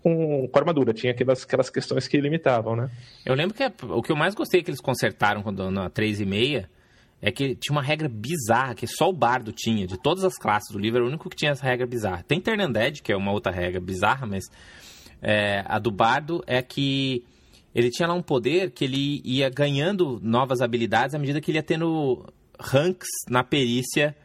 [0.01, 2.89] com, com armadura, tinha aquelas, aquelas questões que limitavam, né?
[3.25, 6.65] Eu lembro que o que eu mais gostei que eles consertaram quando, na 3,5
[7.21, 9.85] é que tinha uma regra bizarra que só o bardo tinha.
[9.85, 12.23] De todas as classes do livro, era o único que tinha essa regra bizarra.
[12.25, 14.45] Tem Ternanded, que é uma outra regra bizarra, mas
[15.21, 17.25] é, a do bardo é que
[17.75, 21.57] ele tinha lá um poder que ele ia ganhando novas habilidades à medida que ele
[21.57, 22.25] ia tendo
[22.57, 24.15] ranks na perícia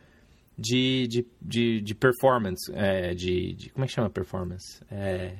[0.56, 2.70] de, de, de, de performance.
[2.74, 4.82] é, de, de- como é que chama performance?
[4.90, 5.34] É,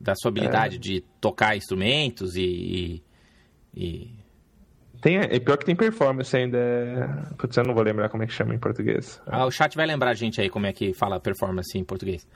[0.00, 3.02] da sua habilidade de tocar instrumentos e, e,
[3.74, 4.10] e-
[5.00, 6.58] Tem, é pior que tem performance ainda.
[6.58, 9.20] é- Putz, eu não vou lembrar como é que chama em português.
[9.26, 12.26] Ah, o chat vai lembrar a gente aí como é que fala performance em português.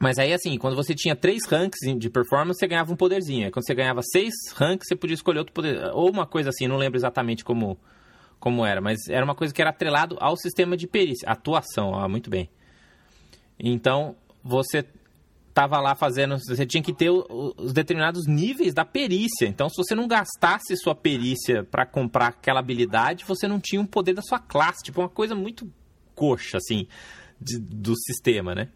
[0.00, 3.44] Mas aí, assim, quando você tinha três ranks de performance, você ganhava um poderzinho.
[3.44, 5.78] Aí, quando você ganhava seis ranks, você podia escolher outro poder.
[5.92, 7.78] Ou uma coisa assim, não lembro exatamente como,
[8.42, 8.80] como era.
[8.80, 11.28] Mas era uma coisa que era atrelado ao sistema de perícia.
[11.28, 12.50] Atuação, ó, muito bem.
[13.56, 14.84] Então, você
[15.54, 16.36] tava lá fazendo...
[16.38, 19.46] Você tinha que ter os determinados níveis da perícia.
[19.46, 23.86] Então, se você não gastasse sua perícia para comprar aquela habilidade, você não tinha um
[23.86, 24.82] poder da sua classe.
[24.82, 25.70] Tipo, uma coisa muito
[26.12, 26.88] coxa, assim,
[27.40, 28.68] de- do sistema, né?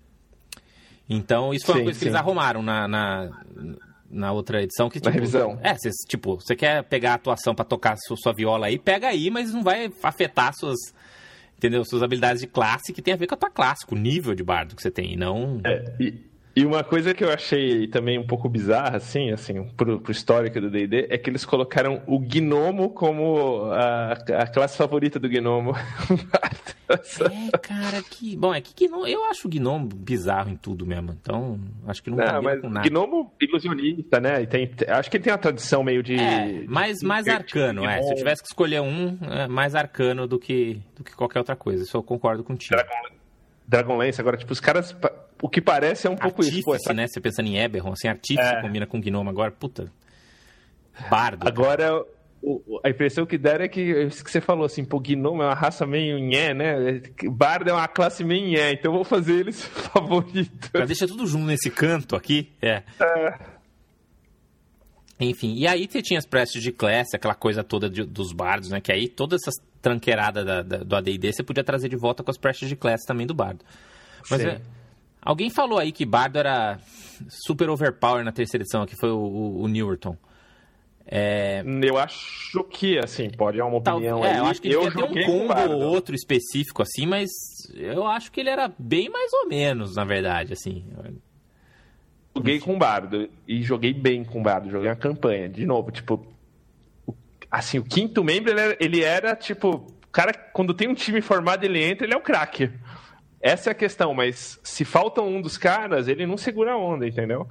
[1.09, 2.09] Então, isso foi uma Sim, coisa que sim.
[2.11, 3.31] eles arrumaram na, na,
[4.11, 4.89] na outra edição.
[4.89, 5.59] Que, Na tipo, revisão.
[5.63, 9.09] É, cê, tipo, você quer pegar a atuação pra tocar sua, sua viola aí, pega
[9.09, 10.79] aí, mas não vai afetar suas,
[11.57, 11.85] entendeu?
[11.85, 14.35] Suas habilidades de classe que tem a ver com a tua classe, com o nível
[14.35, 15.61] de bardo que você tem, e não...
[16.01, 16.15] E,
[16.57, 20.59] e uma coisa que eu achei também um pouco bizarra, assim, assim, pro, pro histórico
[20.59, 25.75] do D&D, é que eles colocaram o gnomo como a, a classe favorita do gnomo.
[26.89, 28.37] É, cara, que...
[28.37, 32.11] Bom, é que gnomo, eu acho o gnomo bizarro em tudo mesmo, então acho que
[32.11, 32.89] não, Não, mas com nada.
[32.89, 34.43] gnomo ilusionista, né?
[34.43, 36.15] E tem, acho que ele tem uma tradição meio de...
[36.15, 38.01] É, mais, mais de- arcano, é.
[38.03, 41.57] Se eu tivesse que escolher um, é mais arcano do que, do que qualquer outra
[41.57, 41.83] coisa.
[41.83, 42.81] Isso eu concordo contigo.
[43.69, 44.97] Dragonlance, agora, tipo, os caras...
[45.43, 46.63] O que parece é um pouco isso.
[46.63, 47.07] Pô, Artífice, essa- né?
[47.07, 48.61] Você pensando em Eberron, assim, artífice É.
[48.63, 49.93] combina com gnomo agora, puta.
[51.11, 51.47] Bardo.
[51.47, 51.91] Agora,
[52.85, 55.55] a impressão que deram é que, isso que você falou, assim, pô, gnomo é uma
[55.55, 57.03] raça meio nhé, né?
[57.31, 60.71] Bardo é uma classe meio nhé, então eu vou fazer eles favoritos.
[60.73, 62.53] Mas deixa tudo junto nesse canto aqui.
[62.63, 62.83] É.
[65.19, 68.69] Enfim, e aí você tinha as prestes de classe, aquela coisa toda de- dos bardos,
[68.71, 68.81] né?
[68.81, 69.51] Que aí toda essa
[69.81, 73.07] tranqueirada da- da- do AD&D você podia trazer de volta com as prestes de classe
[73.07, 73.65] também do bardo.
[74.31, 74.61] Mas é,
[75.23, 76.79] alguém falou aí que bardo era
[77.31, 80.17] super overpower na terceira edição, que foi o, o, o Newerton.
[81.09, 84.39] É, Eu acho que, assim, pode é uma Tal- opinião é, aí.
[84.39, 85.09] eu acho que ele joguei um
[85.47, 87.31] com combo ou outro específico, assim, mas
[87.75, 90.85] eu acho que ele era bem mais ou menos, na verdade, assim.
[92.37, 95.49] Joguei com o Bardo e joguei bem com o Bardo, joguei uma campanha.
[95.49, 96.27] De novo, tipo,
[97.51, 101.65] assim, o quinto membro ele era, ele era tipo, cara, quando tem um time formado,
[101.65, 102.71] ele entra, ele é o craque.
[103.41, 107.07] Essa é a questão, mas se falta um dos caras, ele não segura a onda,
[107.07, 107.49] entendeu?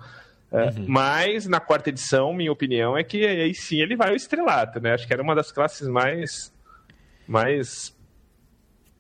[0.51, 0.85] É, uhum.
[0.87, 4.93] Mas na quarta edição, minha opinião é que aí sim ele vai ao estrelato, né?
[4.93, 6.53] Acho que era uma das classes mais
[7.27, 7.94] mais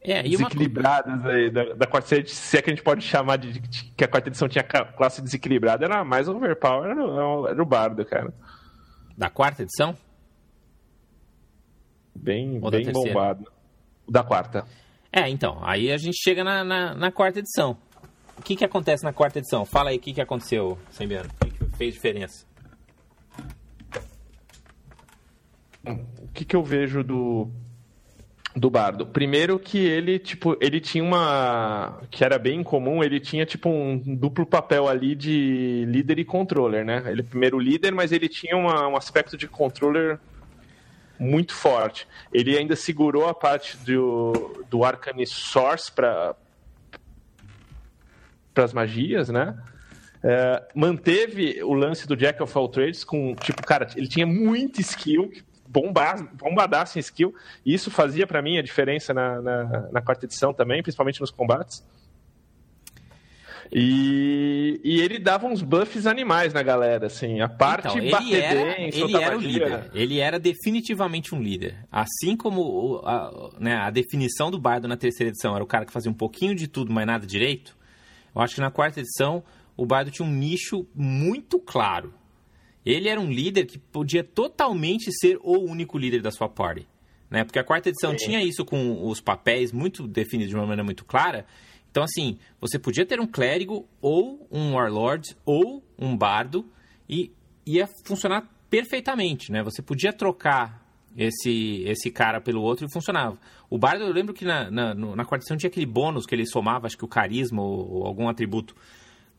[0.05, 1.31] é, desequilibradas uma...
[1.31, 4.03] aí da, da quarta edição, se é que a gente pode chamar de, de, que
[4.03, 7.01] a quarta edição tinha classe desequilibrada, era mais overpower, era,
[7.49, 8.33] era o bardo, cara.
[9.17, 9.95] Da quarta edição?
[12.13, 13.51] Bem, bem bombado.
[14.07, 14.65] Da quarta.
[15.11, 17.77] É, então, aí a gente chega na, na, na quarta edição.
[18.37, 19.65] O que, que acontece na quarta edição?
[19.65, 21.29] Fala aí o que, que aconteceu, Sembiano.
[21.41, 22.45] O que, que fez diferença?
[25.85, 27.49] O que, que eu vejo do,
[28.55, 29.05] do Bardo?
[29.05, 31.99] Primeiro que ele, tipo, ele tinha uma...
[32.09, 36.85] que era bem comum, ele tinha, tipo, um duplo papel ali de líder e controller,
[36.85, 37.03] né?
[37.07, 40.19] Ele primeiro líder, mas ele tinha uma, um aspecto de controller
[41.19, 42.07] muito forte.
[42.33, 46.35] Ele ainda segurou a parte do, do Arcane Source para
[48.55, 49.57] as magias, né?
[50.23, 54.81] É, manteve o lance do Jack of All Trades com, tipo, cara, ele tinha muita
[54.81, 55.31] skill,
[55.81, 57.33] bombadaço em skill,
[57.65, 61.31] e isso fazia para mim a diferença na, na, na quarta edição também, principalmente nos
[61.31, 61.83] combates.
[63.71, 67.41] E, e ele dava uns buffs animais na galera, assim.
[67.41, 69.91] A parte então, ele era, ele era o líder.
[69.93, 71.77] Ele era definitivamente um líder.
[71.91, 75.91] Assim como a, né, a definição do Bardo na terceira edição era o cara que
[75.91, 77.75] fazia um pouquinho de tudo, mas nada direito.
[78.33, 79.43] Eu acho que na quarta edição
[79.75, 82.13] o Bardo tinha um nicho muito claro.
[82.85, 86.87] Ele era um líder que podia totalmente ser o único líder da sua party.
[87.29, 87.43] Né?
[87.43, 88.17] Porque a quarta edição Sim.
[88.17, 91.45] tinha isso com os papéis muito definidos de uma maneira muito clara.
[91.89, 96.69] Então, assim, você podia ter um clérigo, ou um warlord, ou um bardo,
[97.09, 97.31] e
[97.65, 99.63] ia funcionar perfeitamente, né?
[99.63, 100.85] Você podia trocar
[101.17, 103.39] esse, esse cara pelo outro e funcionava.
[103.69, 106.45] O bardo, eu lembro que na, na, na quarta edição tinha aquele bônus que ele
[106.45, 108.75] somava, acho que o carisma ou, ou algum atributo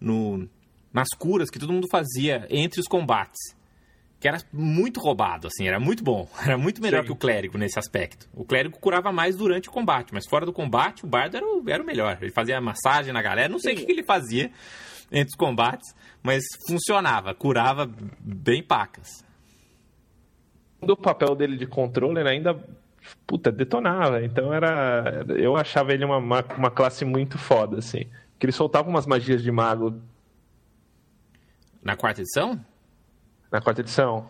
[0.01, 0.49] no,
[0.97, 3.55] nas curas que todo mundo fazia entre os combates
[4.19, 6.27] que era muito roubado, assim, era muito bom.
[6.43, 7.07] Era muito melhor Sim.
[7.09, 8.27] que o clérigo nesse aspecto.
[8.33, 11.63] O clérigo curava mais durante o combate, mas fora do combate, o bardo era o,
[11.69, 12.17] era o melhor.
[12.23, 14.51] Ele fazia massagem na galera, não sei o que, que ele fazia
[15.13, 17.87] entre os combates, mas funcionava, curava
[18.19, 19.23] bem pacas.
[20.81, 22.59] Do papel dele de controller ainda
[23.27, 24.25] puta, detonava.
[24.25, 25.25] Então era.
[25.37, 28.07] Eu achava ele uma, uma, uma, classe muito foda, assim.
[28.39, 30.01] Que ele soltava umas magias de mago.
[31.87, 32.61] Na quarta edição?
[33.51, 34.29] na quarta edição.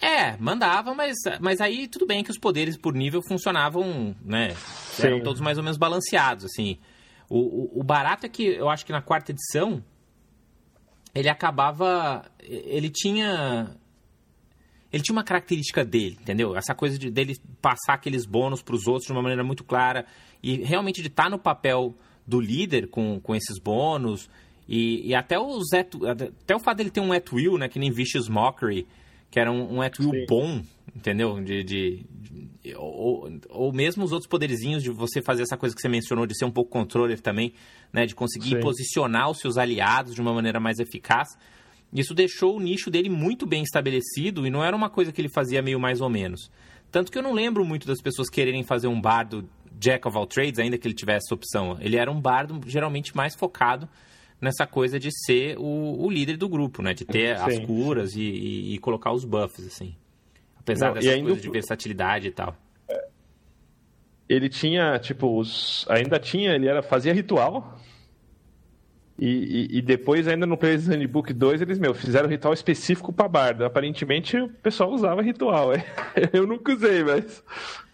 [0.00, 4.50] É, mandava, mas, mas aí tudo bem que os poderes por nível funcionavam, né?
[4.92, 5.06] Sim.
[5.06, 6.78] Eram todos mais ou menos balanceados, assim.
[7.28, 9.82] O, o, o, barato é que eu acho que na quarta edição
[11.14, 12.24] ele acabava.
[12.40, 13.76] Ele tinha.
[14.92, 16.56] Ele tinha uma característica dele, entendeu?
[16.56, 20.06] Essa coisa de, dele passar aqueles bônus para os outros de uma maneira muito clara
[20.40, 24.30] e realmente de estar tá no papel do líder com, com esses bônus
[24.68, 27.68] e, e até, o Zé, até o fato dele ter um at will, né?
[27.68, 28.86] Que nem Vicious Mockery,
[29.30, 30.26] que era um, um at will Sim.
[30.26, 30.62] bom,
[30.94, 31.40] entendeu?
[31.42, 35.82] De, de, de ou, ou mesmo os outros poderizinhos de você fazer essa coisa que
[35.82, 37.52] você mencionou, de ser um pouco controller também,
[37.92, 38.06] né?
[38.06, 38.60] De conseguir Sim.
[38.60, 41.28] posicionar os seus aliados de uma maneira mais eficaz.
[41.92, 45.28] Isso deixou o nicho dele muito bem estabelecido e não era uma coisa que ele
[45.28, 46.50] fazia meio mais ou menos.
[46.90, 49.48] Tanto que eu não lembro muito das pessoas quererem fazer um bardo
[49.78, 51.76] Jack of all trades, ainda que ele tivesse essa opção.
[51.80, 53.88] Ele era um bardo geralmente mais focado
[54.40, 56.92] nessa coisa de ser o, o líder do grupo, né?
[56.94, 59.94] De ter sim, as curas e, e, e, colocar os buffs, assim.
[60.58, 62.56] Apesar Não, dessas coisas de versatilidade e tal.
[64.28, 65.86] Ele tinha, tipo, os...
[65.88, 67.78] ainda tinha, ele era, fazia ritual,
[69.16, 73.28] e, e, e, depois, ainda no Players Handbook 2, eles, meu, fizeram ritual específico para
[73.28, 73.64] bardo.
[73.64, 75.72] Aparentemente, o pessoal usava ritual.
[75.72, 75.84] É.
[76.32, 77.42] Eu nunca usei, mas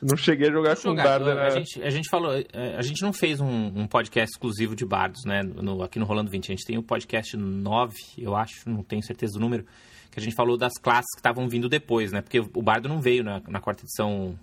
[0.01, 1.27] não cheguei a jogar com bardo.
[1.27, 1.43] Né?
[1.43, 4.87] A, gente, a gente falou, é, a gente não fez um, um podcast exclusivo de
[4.87, 5.43] bardos, né?
[5.43, 6.47] No, aqui no Rolando 20.
[6.47, 9.67] A gente tem o podcast 9, eu acho, não tenho certeza do número,
[10.11, 12.23] que a gente falou das classes que estavam vindo depois, né?
[12.23, 14.39] Porque o bardo não veio na, na quarta edição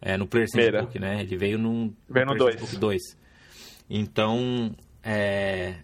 [0.00, 1.20] é, no Players Handbook, né?
[1.20, 2.76] Ele veio num veio no 2.
[2.76, 3.02] 2.
[3.88, 4.74] Então,
[5.06, 5.76] é...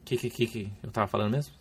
[0.00, 1.54] O que, que, que, que eu tava falando mesmo?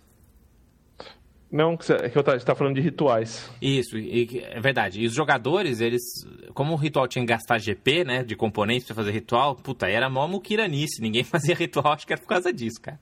[1.49, 3.49] Não, que eu estava falando de rituais.
[3.61, 4.99] Isso, e, é verdade.
[4.99, 6.01] E os jogadores, eles.
[6.53, 8.23] Como o ritual tinha que gastar GP, né?
[8.23, 10.99] De componentes para fazer ritual, puta, era mó muquiranice.
[10.99, 12.99] Ninguém fazia ritual, acho que era por causa disso, cara.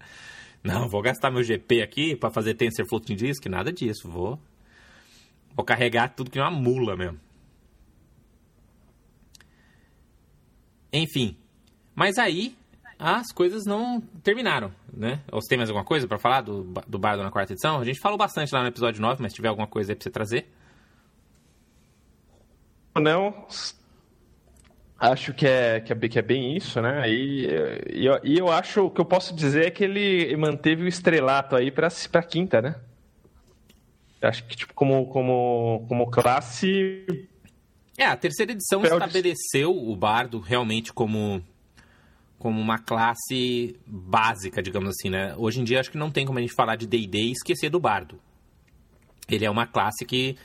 [0.62, 4.08] Não, vou gastar meu GP aqui para fazer Tensor Floating Disk, nada disso.
[4.08, 4.38] Vou.
[5.56, 7.20] Vou carregar tudo que é uma mula mesmo.
[10.94, 11.38] Enfim,
[11.96, 12.56] mas aí,
[12.98, 15.22] as coisas não terminaram, né?
[15.32, 17.80] Ou você tem mais alguma coisa para falar do, do Bardo na quarta edição?
[17.80, 20.04] A gente falou bastante lá no episódio 9, mas se tiver alguma coisa aí pra
[20.04, 20.48] você trazer.
[22.96, 23.48] Não,
[25.00, 27.10] acho que é, que é, que é bem isso, né?
[27.10, 27.48] E,
[27.92, 30.88] e, eu, e eu acho, o que eu posso dizer é que ele manteve o
[30.88, 32.76] estrelato aí pra, pra quinta, né?
[34.22, 37.04] Acho que, tipo, como, como, como classe...
[37.98, 41.44] É, a terceira edição estabeleceu o Bardo realmente como
[42.42, 45.36] como uma classe básica, digamos assim, né?
[45.38, 47.70] Hoje em dia acho que não tem como a gente falar de D&D e esquecer
[47.70, 48.20] do bardo.
[49.30, 50.36] Ele é uma classe que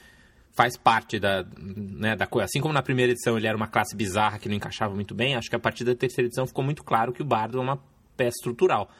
[0.55, 2.45] faz parte da, né, da coisa.
[2.45, 5.37] Assim como na primeira edição ele era uma classe bizarra que não encaixava muito bem,
[5.37, 7.83] acho que a partir da terceira edição ficou muito claro que o bardo é uma
[8.15, 8.91] peça estrutural.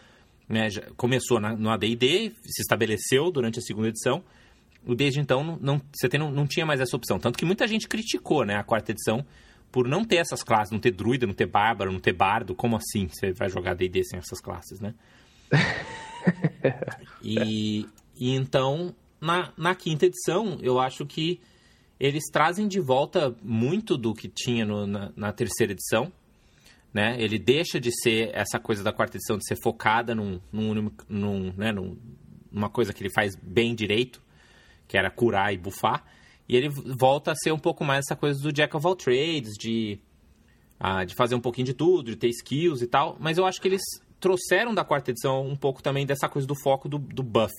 [0.49, 0.69] Né?
[0.97, 4.25] Começou na, no AD&D, se estabeleceu durante a segunda edição,
[4.87, 7.19] desde então não, não, você tem, não, não tinha mais essa opção.
[7.19, 9.23] Tanto que muita gente criticou né, a quarta edição,
[9.77, 12.55] por não ter essas classes, não ter druida, não ter bárbaro, não ter bardo.
[12.55, 14.95] Como assim você vai jogar D&D sem essas classes, né?
[17.23, 17.87] e,
[18.19, 21.43] e, então, na, na quinta edição, eu acho que
[22.01, 26.11] eles trazem de volta muito do que tinha no, na, na, terceira edição.
[26.91, 27.21] Né?
[27.21, 31.53] Ele deixa de ser essa coisa da quarta edição, de ser focada num, num, num,
[31.55, 31.99] né, num,
[32.51, 34.23] numa coisa que ele faz bem direito,
[34.89, 36.03] que era curar e bufar.
[36.49, 39.55] E ele volta a ser um pouco mais essa coisa do Jack of all trades,
[39.59, 39.99] de,
[40.79, 43.17] ah, de fazer um pouquinho de tudo, de ter skills e tal.
[43.19, 43.83] Mas eu acho que eles
[44.21, 47.53] trouxeram da quarta edição um pouco também dessa coisa do foco do, do buff.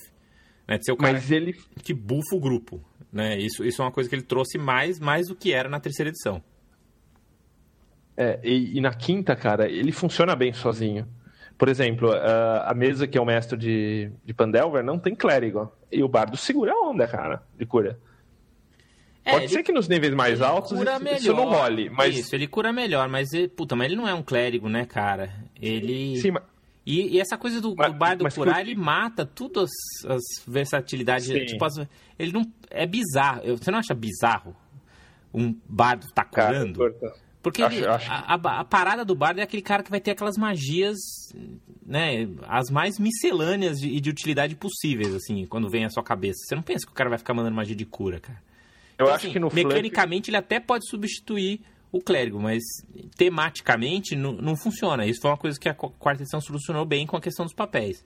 [0.66, 0.78] Né?
[0.78, 1.54] De ser o cara Mas ele...
[1.82, 2.82] que bufa o grupo.
[3.12, 3.38] Né?
[3.38, 6.10] Isso, isso é uma coisa que ele trouxe mais, mais do que era na terceira
[6.10, 6.42] edição.
[8.16, 11.06] É, e, e na quinta, cara, ele funciona bem sozinho.
[11.56, 15.72] Por exemplo, a, mesa que é o mestre de, de Pandelver não tem clérigo.
[15.90, 17.98] E o bardo segura a onda, cara, de cura.
[19.28, 22.16] É, Pode ele, ser que nos níveis mais altos isso, melhor, isso, não role, mas...
[22.16, 25.30] Isso, ele cura melhor, mas, ele, puta, mas ele não é um clérigo, né, cara?
[25.60, 26.18] Ele...
[26.18, 26.42] Sim, mas...
[26.86, 29.70] E, e essa coisa do, mas, do bardo curar, ele mata tudo as,
[30.06, 31.26] as versatilidades.
[31.26, 31.44] Sim.
[31.44, 31.74] Tipo, as,
[32.18, 32.50] ele não...
[32.70, 33.42] É bizarro.
[33.58, 34.56] Você não acha bizarro
[35.34, 36.78] um bardo tá curando?
[36.78, 38.10] Cara, porque acho, ele, acho...
[38.10, 40.96] A, a, a, parada do bardo é aquele cara que vai ter aquelas magias,
[41.84, 46.38] né, as mais miscelâneas e de, de, utilidade possíveis, assim, quando vem à sua cabeça.
[46.46, 48.48] Você não pensa que o cara vai ficar mandando magia de cura, cara.
[48.98, 52.62] Eu então, acho assim, que no mecanicamente ele até pode substituir o clérigo, mas
[53.16, 55.06] tematicamente não, não funciona.
[55.06, 58.04] Isso foi uma coisa que a quarta edição solucionou bem com a questão dos papéis.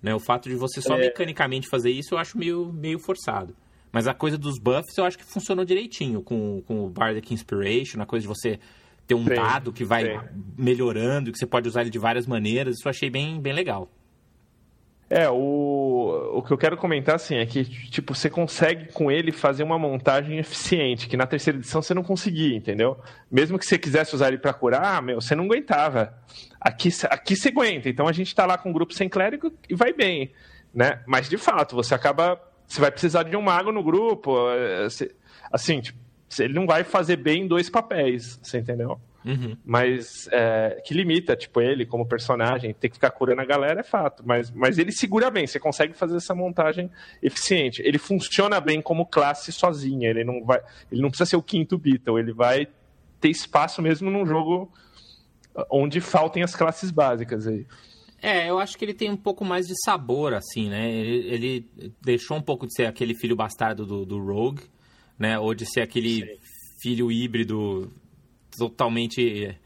[0.00, 0.14] Né?
[0.14, 1.00] O fato de você só é...
[1.00, 3.54] mecanicamente fazer isso eu acho meio, meio forçado.
[3.92, 8.00] Mas a coisa dos buffs eu acho que funcionou direitinho com, com o Bardic Inspiration,
[8.00, 8.60] a coisa de você
[9.06, 10.20] ter um sim, dado que vai sim.
[10.56, 12.76] melhorando, que você pode usar ele de várias maneiras.
[12.76, 13.90] Isso eu achei bem, bem legal.
[15.12, 19.32] É, o, o que eu quero comentar assim é que tipo, você consegue com ele
[19.32, 22.96] fazer uma montagem eficiente, que na terceira edição você não conseguia, entendeu?
[23.28, 26.14] Mesmo que você quisesse usar ele para curar, meu, você não aguentava.
[26.60, 29.74] Aqui, aqui você aguenta, então a gente está lá com um grupo sem clérigo e
[29.74, 30.30] vai bem,
[30.72, 31.02] né?
[31.06, 32.40] Mas de fato, você acaba.
[32.64, 34.48] Você vai precisar de um mago no grupo.
[34.52, 34.86] Eh,
[35.50, 35.98] assim, tipo,
[36.38, 39.00] ele não vai fazer bem dois papéis, você entendeu?
[39.24, 39.56] Uhum.
[39.64, 43.82] Mas é, que limita, tipo, ele como personagem, ter que ficar curando a galera é
[43.82, 44.22] fato.
[44.26, 46.90] Mas, mas ele segura bem, você consegue fazer essa montagem
[47.22, 47.82] eficiente.
[47.84, 50.60] Ele funciona bem como classe sozinha, ele não vai.
[50.90, 52.68] Ele não precisa ser o quinto Beatle, ele vai
[53.20, 54.72] ter espaço mesmo num jogo
[55.70, 57.66] onde faltem as classes básicas aí.
[58.22, 60.90] É, eu acho que ele tem um pouco mais de sabor, assim, né?
[60.90, 61.70] Ele, ele
[62.02, 64.62] deixou um pouco de ser aquele filho bastardo do, do Rogue,
[65.18, 65.38] né?
[65.38, 66.38] Ou de ser aquele Sim.
[66.82, 67.90] filho híbrido
[68.56, 69.56] totalmente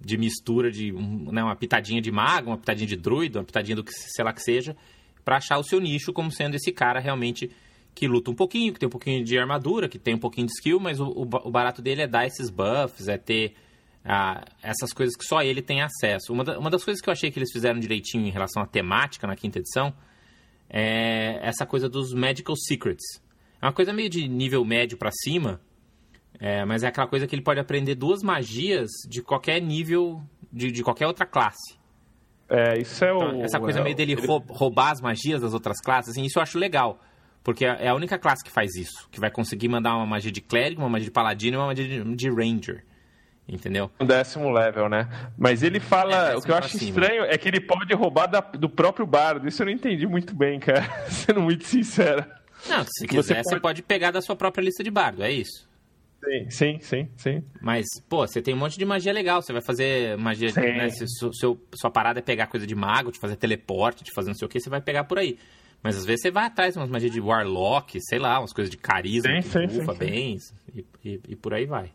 [0.00, 3.84] de mistura de né, uma pitadinha de mago, uma pitadinha de druido, uma pitadinha do
[3.84, 4.76] que sei lá que seja,
[5.24, 7.50] para achar o seu nicho como sendo esse cara realmente
[7.94, 10.52] que luta um pouquinho, que tem um pouquinho de armadura, que tem um pouquinho de
[10.54, 13.54] skill, mas o, o barato dele é dar esses buffs, é ter
[14.04, 16.32] ah, essas coisas que só ele tem acesso.
[16.32, 18.66] Uma, da, uma das coisas que eu achei que eles fizeram direitinho em relação à
[18.66, 19.92] temática na quinta edição
[20.68, 23.20] é essa coisa dos Magical Secrets.
[23.60, 25.60] É uma coisa meio de nível médio para cima,
[26.38, 30.70] é, mas é aquela coisa que ele pode aprender duas magias de qualquer nível, de,
[30.70, 31.78] de qualquer outra classe.
[32.48, 33.44] É, isso é então, o.
[33.44, 34.26] Essa coisa é, meio dele ele...
[34.48, 37.00] roubar as magias das outras classes, assim, isso eu acho legal.
[37.42, 39.08] Porque é a única classe que faz isso.
[39.10, 41.88] Que vai conseguir mandar uma magia de clérigo, uma magia de paladino e uma magia
[41.88, 42.84] de, de ranger.
[43.48, 43.90] Entendeu?
[43.98, 45.08] Um décimo level, né?
[45.38, 46.32] Mas ele fala.
[46.32, 46.90] É, o que eu acho cima.
[46.90, 49.48] estranho é que ele pode roubar da, do próprio bardo.
[49.48, 50.82] Isso eu não entendi muito bem, cara.
[51.08, 52.24] Sendo muito sincero.
[52.68, 53.44] Não, se quiser, você pode...
[53.44, 55.69] você pode pegar da sua própria lista de bardo, é isso.
[56.22, 57.44] Sim, sim, sim, sim.
[57.62, 59.40] Mas, pô, você tem um monte de magia legal.
[59.40, 60.52] Você vai fazer magia.
[60.52, 64.28] Né, se seu, sua parada é pegar coisa de mago, de fazer teleporte, de fazer
[64.28, 65.38] não sei o que, você vai pegar por aí.
[65.82, 68.70] Mas às vezes você vai atrás de umas magias de Warlock, sei lá, umas coisas
[68.70, 70.38] de carisma, sim, sim, ufa sim, bem,
[70.74, 71.90] e, e, e, por aí vai.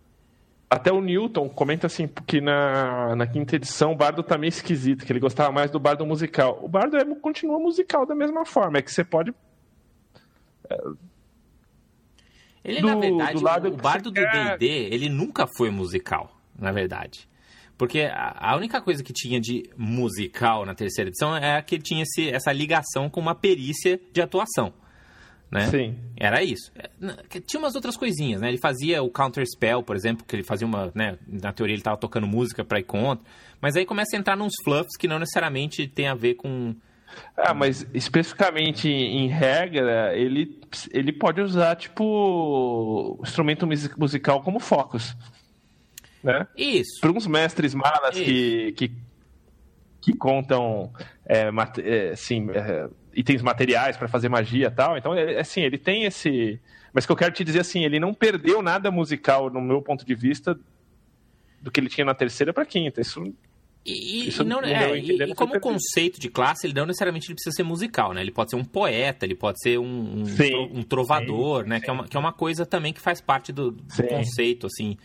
[0.67, 5.05] Até o Newton comenta assim que na, na quinta edição o Bardo tá meio esquisito,
[5.05, 6.59] que ele gostava mais do Bardo musical.
[6.63, 9.31] O Bardo é, continua musical da mesma forma, é que você pode.
[10.67, 10.77] É,
[12.65, 17.27] ele, do, na verdade, o, o Bardo do D&D, ele nunca foi musical, na verdade.
[17.77, 21.83] Porque a, a, única coisa que tinha de musical na terceira edição é que ele
[21.83, 24.73] tinha esse, essa ligação com uma perícia de atuação
[25.51, 25.67] né?
[25.67, 25.95] Sim.
[26.17, 26.71] Era isso.
[26.75, 26.89] É,
[27.39, 28.49] tinha umas outras coisinhas, né?
[28.49, 31.17] Ele fazia o Counter Spell, por exemplo, que ele fazia uma, né?
[31.27, 33.25] Na teoria ele estava tocando música para ir contra.
[33.61, 36.75] Mas aí começa a entrar nos fluffs que não necessariamente tem a ver com...
[37.37, 40.59] Ah, mas especificamente em regra, ele,
[40.91, 45.15] ele pode usar, tipo, instrumento musical como focus.
[46.23, 46.47] Né?
[46.57, 46.99] Isso.
[47.01, 48.91] Para uns mestres malas que, que,
[50.01, 50.91] que contam,
[51.25, 51.49] é,
[51.83, 54.97] é, assim, é, itens materiais para fazer magia e tal.
[54.97, 56.59] Então, é, assim, ele tem esse.
[56.91, 60.05] Mas que eu quero te dizer assim, ele não perdeu nada musical, no meu ponto
[60.05, 60.57] de vista,
[61.61, 63.01] do que ele tinha na terceira para quinta.
[63.01, 63.33] Isso.
[63.85, 67.55] E, e, não, é, e, e como conceito de classe, ele não necessariamente ele precisa
[67.55, 68.21] ser musical, né?
[68.21, 71.75] Ele pode ser um poeta, ele pode ser um, um, sim, um trovador, sim, né?
[71.75, 71.83] Sim.
[71.83, 74.97] Que, é uma, que é uma coisa também que faz parte do, do conceito, assim,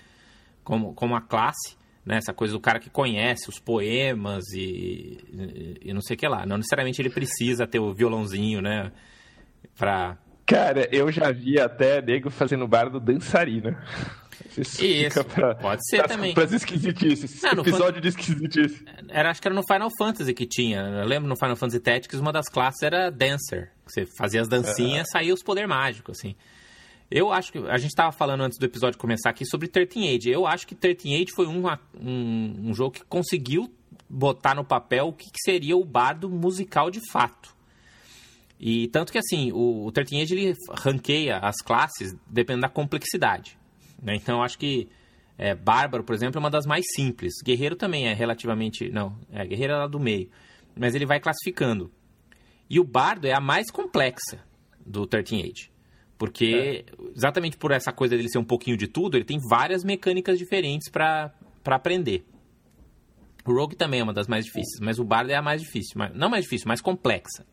[0.65, 2.17] como, como a classe né?
[2.17, 6.47] Essa coisa do cara que conhece os poemas e, e, não sei o que lá.
[6.47, 8.91] Não necessariamente ele precisa ter o violãozinho, né?
[9.79, 10.17] Pra...
[10.47, 13.81] Cara, eu já vi até nego fazendo bardo dançarina.
[14.57, 16.35] Isso, Isso pra, pode ser também.
[16.35, 17.41] Para as esquisitices.
[17.43, 18.01] Não, episódio fan...
[18.01, 18.85] de esquisitice.
[19.09, 20.81] Era, acho que era no Final Fantasy que tinha.
[20.81, 23.71] Eu lembro no Final Fantasy Tactics, uma das classes era Dancer.
[23.87, 26.35] Você fazia as dancinhas, uh saía os poderes mágicos, assim.
[27.11, 27.59] Eu acho que.
[27.59, 30.31] A gente estava falando antes do episódio começar aqui sobre 13 Age.
[30.31, 31.67] Eu acho que 13 Age foi um,
[31.99, 33.73] um, um jogo que conseguiu
[34.09, 37.55] botar no papel o que, que, seria o bardo musical de fato.
[38.59, 43.59] E tanto que assim, o, o 13 Age ele ranqueia as classes dependendo da complexidade.
[44.03, 44.17] Né?
[44.17, 44.89] Então acho que
[45.37, 47.35] é, Bárbaro, por exemplo, é uma das mais simples.
[47.45, 48.91] Guerreiro também é relativamente.
[48.91, 50.29] Não, é, Guerreiro é lá do meio.
[50.79, 51.91] Mas ele vai classificando.
[52.69, 54.45] E o Bardo é a mais complexa
[54.85, 55.73] do 13 Age.
[56.19, 57.13] Porque, é.
[57.17, 60.91] exatamente por essa coisa dele ser um pouquinho de tudo, ele tem várias mecânicas diferentes
[60.91, 61.33] para
[61.65, 62.27] aprender.
[63.47, 65.99] O Rogue também é uma das mais difíceis, mas o Bard é a mais difícil.
[66.15, 67.47] Não mais difícil, mais complexa.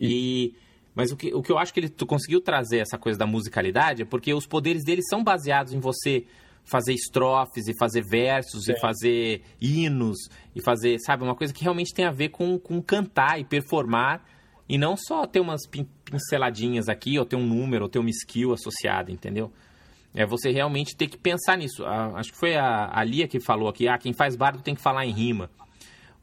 [0.00, 0.54] E,
[0.96, 4.02] mas o que, o que eu acho que ele conseguiu trazer essa coisa da musicalidade
[4.02, 6.24] é porque os poderes dele são baseados em você
[6.64, 10.16] fazer estrofes e fazer versos e fazer hinos
[10.54, 14.24] e fazer, sabe, uma coisa que realmente tem a ver com, com cantar e performar
[14.66, 15.60] e não só ter umas
[16.04, 19.52] pinceladinhas aqui, ou ter um número, ou ter uma skill associada, entendeu?
[20.14, 21.84] É você realmente ter que pensar nisso.
[21.84, 24.74] A, acho que foi a, a Lia que falou aqui, ah, quem faz bardo tem
[24.74, 25.50] que falar em rima.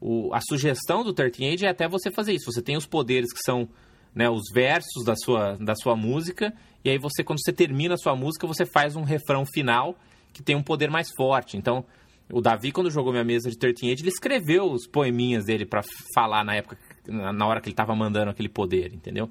[0.00, 2.52] O, a sugestão do 13 Age é até você fazer isso.
[2.52, 3.68] Você tem os poderes que são
[4.14, 6.54] né, os versos da sua, da sua música,
[6.84, 9.96] e aí você, quando você termina a sua música, você faz um refrão final
[10.32, 11.56] que tem um poder mais forte.
[11.56, 11.84] Então,
[12.32, 15.82] o Davi, quando jogou minha mesa de 13 Age, ele escreveu os poeminhas dele para
[16.14, 19.28] falar na época na hora que ele estava mandando aquele poder, entendeu?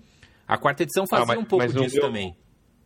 [0.48, 2.06] A quarta edição fazia ah, mas, um pouco disso meu...
[2.06, 2.38] também,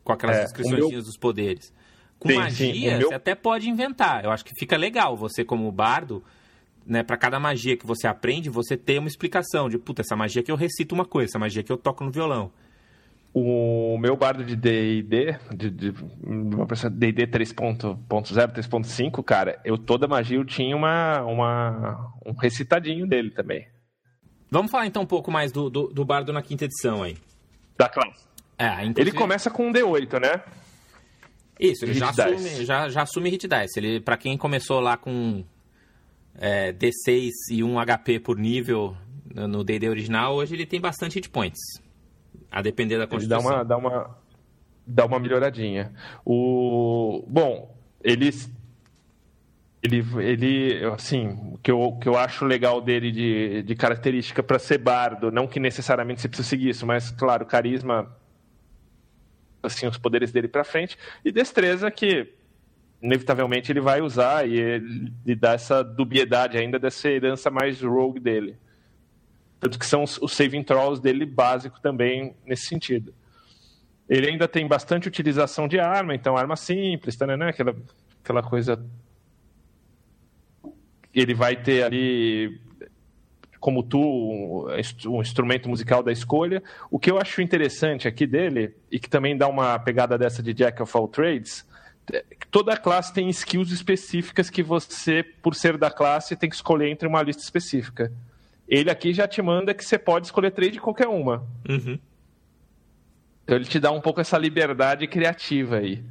[0.03, 1.01] com aquelas é, inscrições meu...
[1.01, 1.73] dos poderes.
[2.19, 3.09] Com sim, magia, sim, meu...
[3.09, 4.23] você até pode inventar.
[4.23, 6.23] Eu acho que fica legal você, como bardo,
[6.87, 10.41] né, para cada magia que você aprende, você ter uma explicação de, puta, essa magia
[10.41, 12.51] que eu recito uma coisa, essa magia que eu toco no violão.
[13.33, 20.45] O meu bardo de D&D, de, de, D&D 3.0, 3.5, cara, eu toda magia eu
[20.45, 23.67] tinha uma, uma, um recitadinho dele também.
[24.49, 27.17] Vamos falar então um pouco mais do, do, do bardo na quinta edição aí.
[27.77, 28.25] Da classe.
[28.57, 29.01] É, inclusive...
[29.01, 30.41] Ele começa com um D8, né?
[31.59, 33.79] Isso, ele já assume, já, já assume hit dice.
[33.79, 35.43] Ele, pra quem começou lá com
[36.37, 38.95] é, D6 e 1 HP por nível
[39.33, 41.59] no D&D original, hoje ele tem bastante hit points.
[42.49, 43.51] A depender da constituição.
[43.51, 44.17] Ele dá uma, dá uma,
[44.85, 45.91] dá uma melhoradinha.
[46.25, 47.23] O...
[47.27, 48.49] Bom, eles
[49.81, 54.59] ele, ele assim, o que eu, que eu acho legal dele de, de característica para
[54.59, 58.11] ser bardo, não que necessariamente você precisa seguir isso, mas, claro, carisma,
[59.61, 62.33] assim, os poderes dele para frente, e destreza que,
[63.01, 68.57] inevitavelmente, ele vai usar e ele dá essa dubiedade ainda dessa herança mais rogue dele.
[69.59, 73.13] Tanto que são os, saving throws dele básico também nesse sentido.
[74.07, 77.49] Ele ainda tem bastante utilização de arma, então arma simples, tá, né?
[77.49, 77.75] aquela,
[78.23, 78.83] aquela coisa
[81.13, 82.59] ele vai ter ali
[83.59, 84.67] como tu,
[85.07, 86.61] um instrumento musical da escolha.
[86.91, 90.53] O que eu acho interessante aqui dele, e que também dá uma pegada dessa de
[90.53, 91.67] Jack of All Trades,
[92.49, 97.07] toda classe tem skills específicas que você, por ser da classe, tem que escolher entre
[97.07, 98.11] uma lista específica.
[98.67, 101.47] Ele aqui já te manda que você pode escolher três de qualquer uma.
[101.67, 101.99] Uhum.
[103.43, 106.03] Então ele te dá um pouco essa liberdade criativa aí.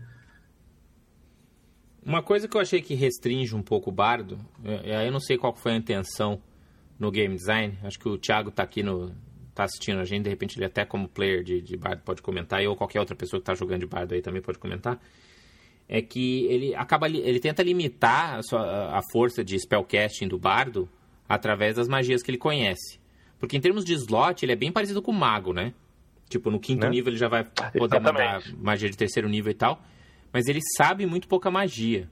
[2.03, 5.21] Uma coisa que eu achei que restringe um pouco o bardo, é, é, eu não
[5.21, 6.41] sei qual foi a intenção
[6.99, 9.15] no game design, acho que o Thiago tá aqui no.
[9.55, 12.63] tá assistindo a gente, de repente ele até como player de, de bardo pode comentar,
[12.63, 14.99] ou qualquer outra pessoa que tá jogando de bardo aí também pode comentar.
[15.89, 17.09] É que ele acaba.
[17.09, 20.89] ele tenta limitar a, sua, a força de spellcasting do bardo
[21.29, 22.99] através das magias que ele conhece.
[23.39, 25.73] Porque em termos de slot, ele é bem parecido com o mago, né?
[26.29, 26.91] Tipo, no quinto né?
[26.91, 28.51] nível ele já vai poder Exatamente.
[28.51, 29.81] mandar magia de terceiro nível e tal.
[30.33, 32.11] Mas ele sabe muito pouca magia.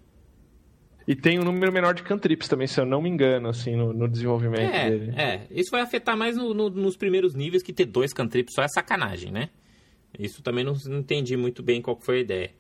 [1.07, 3.93] E tem um número menor de cantrips também, se eu não me engano, assim, no,
[3.93, 5.13] no desenvolvimento é, dele.
[5.17, 8.63] É, isso vai afetar mais no, no, nos primeiros níveis, que ter dois cantrips só
[8.63, 9.51] é sacanagem, né?
[10.19, 12.51] Isso também não, não entendi muito bem qual foi a ideia.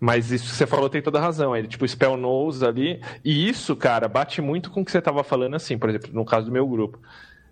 [0.00, 1.56] Mas isso que você falou tem toda razão.
[1.56, 3.02] Ele, tipo, spell nose ali.
[3.24, 6.24] E isso, cara, bate muito com o que você estava falando, assim, por exemplo, no
[6.24, 7.00] caso do meu grupo.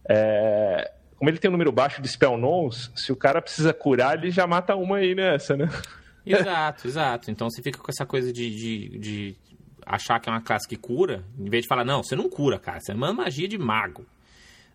[0.08, 0.92] É...
[1.16, 4.30] Como ele tem um número baixo de spell nose, se o cara precisa curar, ele
[4.30, 5.68] já mata uma aí nessa, né?
[6.24, 7.30] Exato, exato.
[7.30, 9.36] Então você fica com essa coisa de, de, de,
[9.84, 12.58] achar que é uma classe que cura, em vez de falar, não, você não cura,
[12.58, 14.04] cara, você manda magia de mago.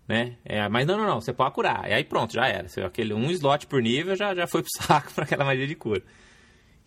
[0.08, 0.36] Né?
[0.44, 1.88] É, mas não, não, não, você pode curar.
[1.88, 2.68] E aí pronto, já era.
[2.68, 5.76] Você, aquele um slot por nível já, já foi pro saco para aquela magia de
[5.76, 6.02] cura.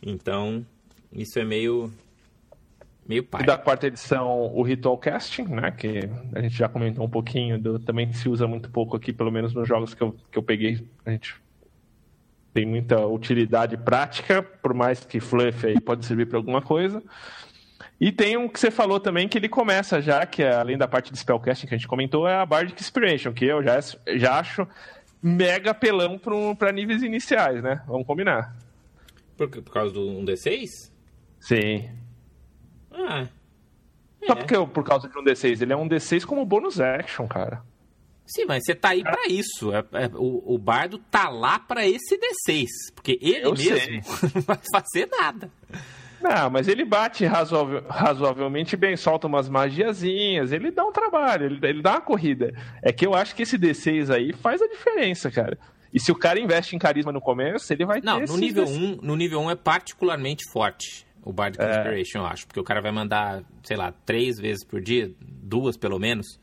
[0.04, 0.64] Então,
[1.12, 1.90] isso é meio.
[3.08, 3.42] meio pai.
[3.42, 5.70] E da quarta edição, o Ritual Casting, né?
[5.70, 6.00] Que
[6.34, 9.54] a gente já comentou um pouquinho, do, também se usa muito pouco aqui, pelo menos
[9.54, 10.86] nos jogos que eu, que eu peguei.
[11.06, 11.34] A gente
[12.52, 17.02] tem muita utilidade prática, por mais que fluff aí pode servir para alguma coisa.
[18.00, 20.86] E tem um que você falou também que ele começa já, que é, além da
[20.86, 23.78] parte de spellcasting que a gente comentou, é a Bardic Inspiration, que eu já,
[24.16, 24.66] já acho
[25.22, 26.20] mega apelão
[26.58, 27.82] para níveis iniciais, né?
[27.86, 28.54] Vamos combinar.
[29.36, 30.68] Por, por causa do 1D6?
[31.40, 31.90] Sim.
[32.90, 33.28] Ah.
[34.22, 34.26] É.
[34.26, 37.62] Só porque por causa de um D6, ele é um D6 como bônus action, cara.
[38.26, 39.70] Sim, mas você tá aí para isso.
[39.74, 42.66] É, é, o, o bardo tá lá para esse D6.
[42.94, 44.00] Porque ele Eu mesmo
[44.34, 45.50] não vai fazer nada.
[46.22, 51.58] Não, mas ele bate razoável, razoavelmente bem, solta umas magiazinhas, ele dá um trabalho, ele,
[51.68, 52.54] ele dá uma corrida.
[52.82, 55.58] É que eu acho que esse D6 aí faz a diferença, cara.
[55.94, 58.28] E se o cara investe em carisma no começo, ele vai não, ter.
[58.28, 61.70] No nível 1, no nível 1 é particularmente forte o Bardic é.
[61.70, 62.46] Inspiration, eu acho.
[62.46, 66.38] Porque o cara vai mandar, sei lá, três vezes por dia, duas pelo menos.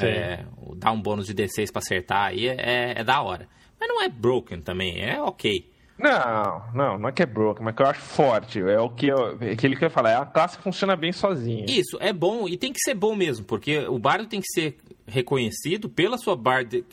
[0.00, 3.46] É, dar um bônus de D6 pra acertar aí é, é, é, da hora.
[3.78, 5.70] Mas não é broken também, é ok.
[5.98, 8.58] Não, não, não é que é broken, mas que eu acho forte.
[8.58, 11.12] É o que eu, é aquele que eu falar, é a classe que funciona bem
[11.12, 11.66] sozinha.
[11.68, 14.78] Isso, é bom e tem que ser bom mesmo, porque o bardo tem que ser
[15.06, 16.86] reconhecido pela sua Bardic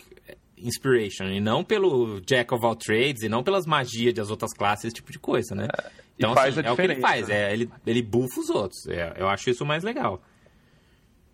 [0.62, 4.86] Inspiration e não pelo Jack of all trades e não pelas magias das outras classes,
[4.86, 5.68] esse tipo de coisa, né?
[5.72, 8.88] É, então, faz assim, é o que ele faz, é, ele, ele bufa os outros.
[8.88, 10.22] É, eu acho isso mais legal.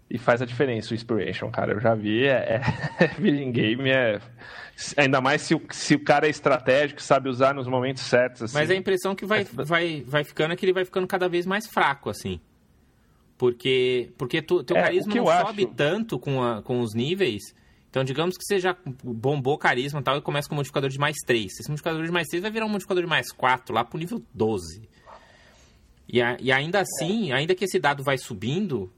[0.10, 1.74] E faz a diferença o Inspiration, cara.
[1.74, 2.62] Eu já vi, é,
[3.00, 3.08] é
[3.52, 4.20] game, é.
[4.98, 8.44] Ainda mais se o, se o cara é estratégico, sabe usar nos momentos certos.
[8.44, 8.54] Assim.
[8.54, 9.44] Mas a impressão que vai, é...
[9.44, 12.40] vai, vai ficando é que ele vai ficando cada vez mais fraco, assim.
[13.38, 15.74] Porque, porque tu, teu é, carisma não sobe acho...
[15.74, 17.42] tanto com, a, com os níveis.
[17.96, 21.00] Então, digamos que você já bombou carisma e tal e começa com um modificador de
[21.00, 21.60] mais 3.
[21.60, 24.22] Esse modificador de mais 3 vai virar um modificador de mais 4 lá pro nível
[24.34, 24.90] 12.
[26.08, 28.92] E, a, e ainda assim, ainda que esse dado vai subindo,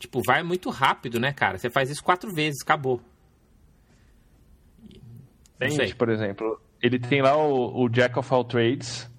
[0.00, 1.58] Tipo, vai muito rápido, né, cara?
[1.58, 3.02] Você faz isso quatro vezes, acabou.
[5.58, 9.10] Tem, por exemplo, ele tem lá o, o, Jack of All Trades,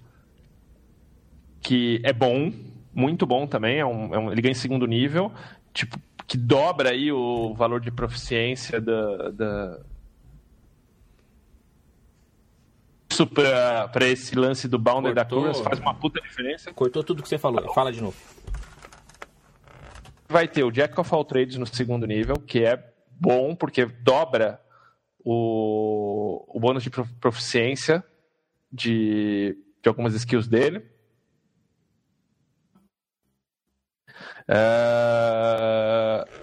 [1.61, 2.51] que é bom,
[2.91, 5.31] muito bom também, é um, é um, ele ganha em segundo nível,
[5.71, 5.99] tipo,
[6.31, 9.31] que dobra aí o valor de proficiência da...
[9.31, 9.79] da...
[13.09, 16.71] Isso para esse lance do Bounder da Curas faz uma puta diferença.
[16.71, 18.15] Cortou tudo que você falou, fala de novo
[20.31, 22.81] vai ter o Jack of All Trades no segundo nível, que é
[23.19, 24.61] bom porque dobra
[25.19, 28.01] o, o bônus de proficiência
[28.71, 30.89] de, de algumas skills dele.
[34.51, 36.41] Uh...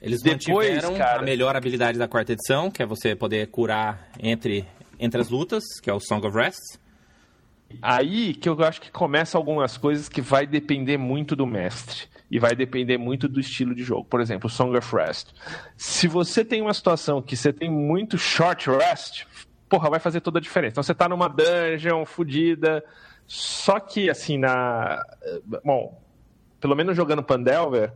[0.00, 1.20] Eles Depois, mantiveram cara...
[1.20, 4.64] a melhor habilidade da quarta edição, que é você poder curar entre,
[4.98, 6.78] entre as lutas, que é o Song of Rest.
[7.82, 12.38] Aí que eu acho que começa algumas coisas que vai depender muito do mestre e
[12.38, 14.04] vai depender muito do estilo de jogo.
[14.04, 15.32] Por exemplo, Song of Rest.
[15.76, 19.26] Se você tem uma situação que você tem muito short rest,
[19.68, 20.74] porra, vai fazer toda a diferença.
[20.74, 22.82] Então você tá numa dungeon fodida,
[23.26, 25.02] só que assim, na.
[25.64, 26.00] Bom,
[26.60, 27.92] pelo menos jogando Pandelver,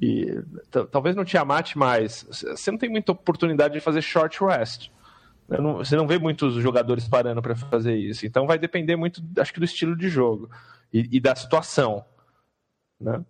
[0.00, 0.42] e
[0.90, 4.90] talvez no Tiamat mais, você não tem muita oportunidade de fazer short rest.
[5.48, 8.26] Não, você não vê muitos jogadores parando para fazer isso.
[8.26, 10.50] Então vai depender muito, acho que, do estilo de jogo
[10.92, 12.04] e, e da situação.
[13.00, 13.24] Né?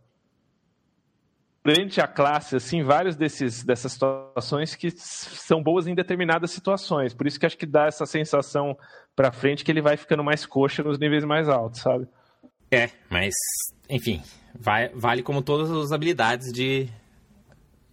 [1.66, 7.12] frente à classe, assim, várias desses, dessas situações que são boas em determinadas situações.
[7.12, 8.78] Por isso que acho que dá essa sensação
[9.16, 12.06] para frente que ele vai ficando mais coxa nos níveis mais altos, sabe?
[12.70, 13.34] É, mas,
[13.90, 14.22] enfim,
[14.58, 16.88] vai, vale como todas as habilidades de,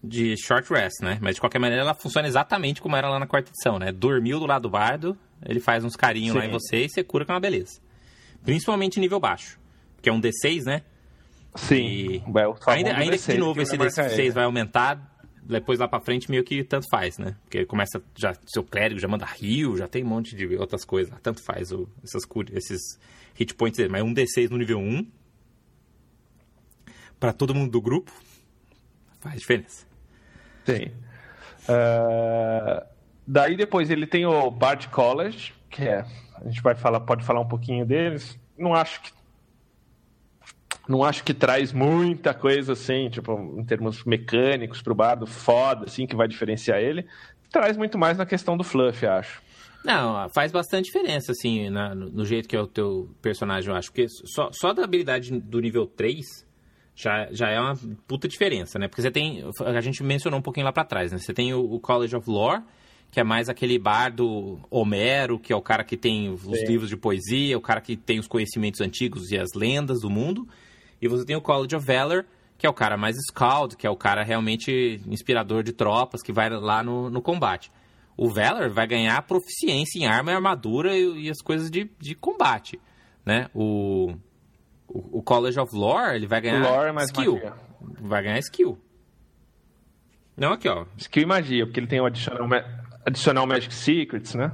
[0.03, 1.17] de short rest, né?
[1.21, 3.91] Mas de qualquer maneira ela funciona exatamente como era lá na quarta edição, né?
[3.91, 7.25] Dormiu do lado do bardo, ele faz uns carinhos lá em você e você cura
[7.25, 7.79] com uma beleza.
[8.43, 9.59] Principalmente nível baixo,
[10.01, 10.81] que é um D6, né?
[11.55, 11.85] Sim.
[11.85, 14.31] E É famoso ainda, ainda que D6 de novo que esse vai marcar D6 ele.
[14.31, 17.35] vai aumentar, depois lá pra frente meio que tanto faz, né?
[17.43, 21.13] Porque começa já seu clérigo já manda rio, já tem um monte de outras coisas,
[21.21, 22.99] tanto faz o, essas esses
[23.35, 25.07] hit points dele, mas um D6 no nível 1
[27.23, 28.11] pra todo mundo do grupo
[29.21, 29.85] faz diferença.
[30.65, 30.91] Sim.
[31.69, 32.85] Ah,
[33.25, 36.05] daí depois ele tem o Bard College, que é.
[36.35, 38.37] A gente vai falar, pode falar um pouquinho deles.
[38.57, 39.11] Não acho que.
[40.85, 46.05] Não acho que traz muita coisa assim, tipo, em termos mecânicos pro bardo, foda, assim,
[46.05, 47.07] que vai diferenciar ele.
[47.49, 49.41] Traz muito mais na questão do fluff, acho.
[49.85, 53.77] Não, faz bastante diferença, assim, na- no, no jeito que é o teu personagem, eu
[53.77, 53.89] acho.
[53.93, 56.45] Porque só, só da habilidade do nível 3
[56.95, 57.75] já, já é uma
[58.07, 58.87] puta diferença, né?
[58.87, 59.43] Porque você tem.
[59.65, 61.17] A gente mencionou um pouquinho lá pra trás, né?
[61.17, 62.61] Você tem o, College of Lore,
[63.11, 66.65] que é mais aquele bardo Homero, que é o cara que tem os Sim.
[66.67, 70.47] livros de poesia, o cara que tem os conhecimentos antigos e as lendas do mundo.
[71.01, 72.25] E você tem o College of Valor,
[72.57, 76.31] que é o cara mais Scald, que é o cara realmente inspirador de tropas, que
[76.31, 77.71] vai lá no, no combate.
[78.15, 82.13] O Valor vai ganhar proficiência em arma e armadura e, e as coisas de, de
[82.13, 82.79] combate,
[83.25, 83.47] né?
[83.55, 84.13] O,
[84.93, 87.33] o, o College of Lore, ele vai ganhar Lore é mais skill.
[87.33, 87.53] magia.
[87.99, 88.77] Vai ganhar skill.
[90.37, 90.85] Não, aqui, ó.
[90.97, 92.47] Skill e magia, porque ele tem o adicional,
[93.05, 94.51] adicional Magic Secrets, né?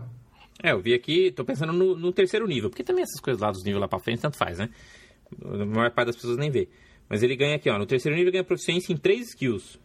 [0.64, 3.52] É, eu vi aqui, tô pensando no, no terceiro nível, porque também essas coisas lá
[3.52, 4.70] dos níveis lá pra frente, tanto faz, né?
[5.44, 6.70] A maior parte das pessoas nem vê.
[7.08, 9.80] Mas ele ganha aqui, ó, no terceiro nível ele ganha proficiência em três skills.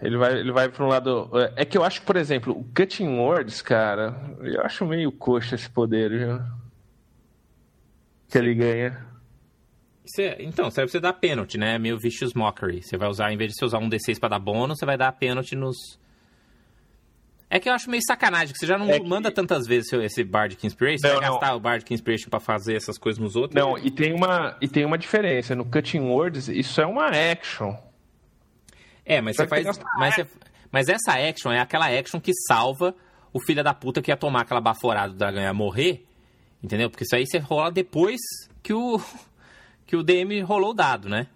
[0.00, 1.30] Ele vai, ele vai para um lado.
[1.54, 5.54] É que eu acho que, por exemplo, o Cutting Words, cara, eu acho meio coxa
[5.54, 6.40] esse poder, viu?
[8.28, 9.05] Que ele ganha.
[10.40, 11.78] Então, serve pra você dar pênalti, né?
[11.78, 12.82] Meio Vicious Mockery.
[12.82, 14.96] Você vai usar, em vez de você usar um D6 pra dar bônus, você vai
[14.96, 15.76] dar pênalti nos.
[17.48, 19.92] É que eu acho meio sacanagem, que você já não É que- manda tantas vezes
[19.92, 20.98] esse Bardic Inspiration.
[20.98, 21.38] Você Não, vai não.
[21.38, 23.54] gastar o Bardic Inspiration pra fazer essas coisas nos outros.
[23.60, 25.54] Não, e tem uma, e tem uma diferença.
[25.54, 27.72] No Cutting Words, isso é uma action.
[29.04, 29.64] É, mas você faz.
[29.96, 30.26] Mas, você-
[30.72, 32.92] mas essa action é aquela action que salva
[33.32, 36.04] o filho da puta que ia tomar aquela baforada do dragão e ia morrer.
[36.60, 36.90] Entendeu?
[36.90, 38.18] Porque isso aí você rola depois
[38.60, 39.00] que o.
[39.86, 41.26] que o DM rolou o dado, né?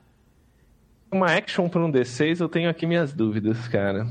[1.11, 4.07] Uma action para um D6, eu tenho aqui minhas dúvidas, cara.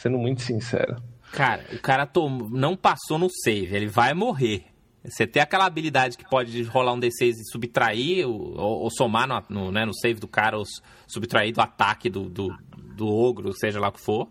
[0.00, 0.96] Sendo muito sincero.
[1.32, 2.48] Cara, o cara tom...
[2.50, 4.64] não passou no save, ele vai morrer.
[5.04, 9.42] Você tem aquela habilidade que pode rolar um D6 e subtrair, ou, ou- somar no,
[9.48, 10.64] no, né, no save do cara, ou
[11.06, 12.48] subtrair do ataque do, do,
[12.96, 14.28] do ogro, seja lá o que for.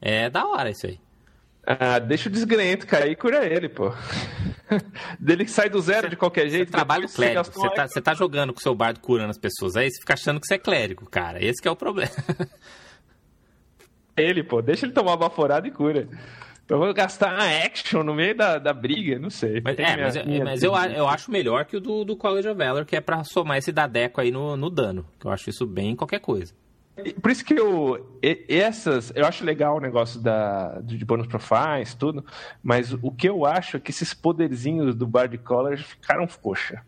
[0.00, 0.98] É da hora isso aí.
[1.66, 3.90] Ah, deixa o desgrenhento cair e cura ele, pô.
[5.18, 6.70] Dele que sai do zero de qualquer jeito.
[6.70, 7.42] Trabalho clérigo.
[7.44, 10.40] Você tá, tá jogando com o seu bardo curando as pessoas aí, você fica achando
[10.40, 11.42] que você é clérigo, cara.
[11.42, 12.10] Esse que é o problema.
[14.16, 14.60] ele, pô.
[14.62, 16.08] Deixa ele tomar uma baforada e cura.
[16.68, 19.60] Eu vou gastar uma action no meio da, da briga, não sei.
[19.62, 22.04] Mas, é, minha- mas, eu- minha mas eu, a- eu acho melhor que o do,
[22.04, 25.06] do College of Valor, que é pra somar esse dadeco aí no, no dano.
[25.20, 26.54] Que eu acho isso bem em qualquer coisa.
[27.20, 28.18] Por isso que eu.
[28.48, 29.12] Essas.
[29.16, 32.24] Eu acho legal o negócio da, de bonus profiles, tudo.
[32.62, 36.82] Mas o que eu acho é que esses poderzinhos do Bard Collar ficaram coxa.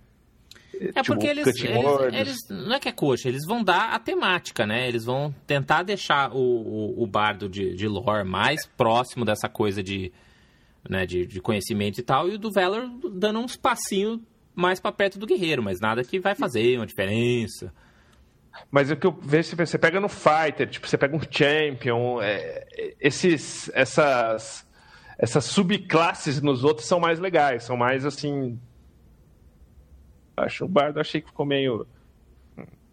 [0.79, 3.99] É Tipo, porque eles, eles, eles- Não é que é coxa, eles vão dar a
[3.99, 4.87] temática, né?
[4.87, 9.83] Eles vão tentar deixar o, o, o bardo de, de lore mais próximo dessa coisa
[9.83, 10.13] de,
[10.89, 14.21] né, de, de conhecimento e tal, e o do Valor dando uns passinhos
[14.55, 17.73] mais pra perto do guerreiro, mas nada que vai fazer uma diferença.
[18.71, 22.21] Mas o que eu vejo, se você pega no Fighter, tipo, você pega um Champion,
[22.23, 22.67] é,
[23.01, 24.67] esses, essas,
[25.19, 28.59] essas subclasses nos outros são mais legais, são mais assim.
[30.37, 31.87] Acho o Bardo achei que ficou meio.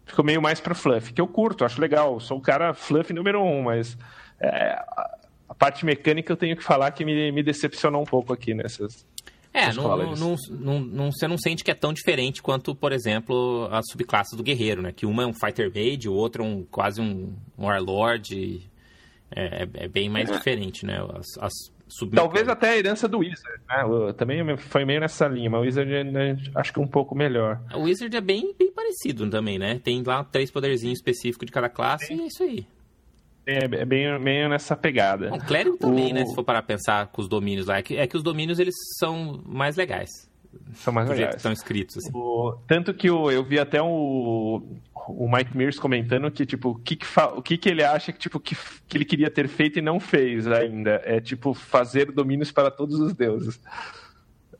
[0.06, 2.20] Ficou meio mais pra fluff, que eu curto, acho legal.
[2.20, 3.96] Sou o cara fluff número um, mas
[4.38, 8.32] é, a, a parte mecânica eu tenho que falar que me, me decepcionou um pouco
[8.32, 9.06] aqui nessas.
[9.54, 9.84] É, não,
[10.18, 14.36] não, não, não- você não sente que é tão diferente quanto, por exemplo, as subclasses
[14.36, 14.90] do guerreiro, né?
[14.92, 18.34] Que uma é um Fighter Mage, o outro é um, quase um Warlord.
[18.36, 18.74] e
[19.36, 20.98] É, é- é bem mais diferente, né?
[21.16, 21.52] As, as
[21.88, 22.34] submecânicas.
[22.46, 24.12] Talvez até a herança do Wizard, né?
[24.16, 27.60] Também foi meio nessa linha, mas o Wizard né, acho que um pouco melhor.
[27.74, 29.80] O Wizard é bem, bem parecido também, né?
[29.82, 32.66] Tem lá três poderzinhos específicos de cada classe e é isso aí.
[33.46, 35.28] É, é bem, meio nessa pegada.
[35.30, 36.24] Bom, clérigo também, O- né?
[36.26, 37.78] Se for parar pensar com os domínios lá.
[37.78, 40.10] É que, é que os domínios, eles são mais legais.
[40.74, 41.36] São mais Do legais.
[41.36, 42.10] estão escritos, assim.
[42.14, 44.62] O- tanto que o, eu vi até o,
[45.08, 48.12] o Mike Mears comentando que, tipo, o que, que, fa- o que, que ele acha
[48.12, 48.56] que, tipo, que,
[48.88, 51.02] que ele queria ter feito e não fez ainda.
[51.04, 53.60] É, tipo, fazer domínios para todos os deuses.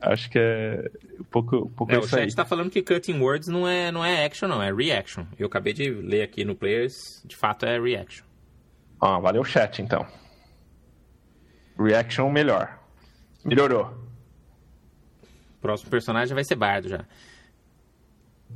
[0.01, 2.27] Acho que é um pouco, um pouco É, o isso chat aí.
[2.27, 5.25] está falando que Cutting Words não é, não é action, não, é reaction.
[5.39, 8.25] Eu acabei de ler aqui no Players, de fato é reaction.
[9.07, 10.07] Ah, valeu o chat, então.
[11.79, 12.79] Reaction melhor.
[13.45, 13.87] Melhorou.
[15.59, 17.05] O próximo personagem vai ser Bardo já.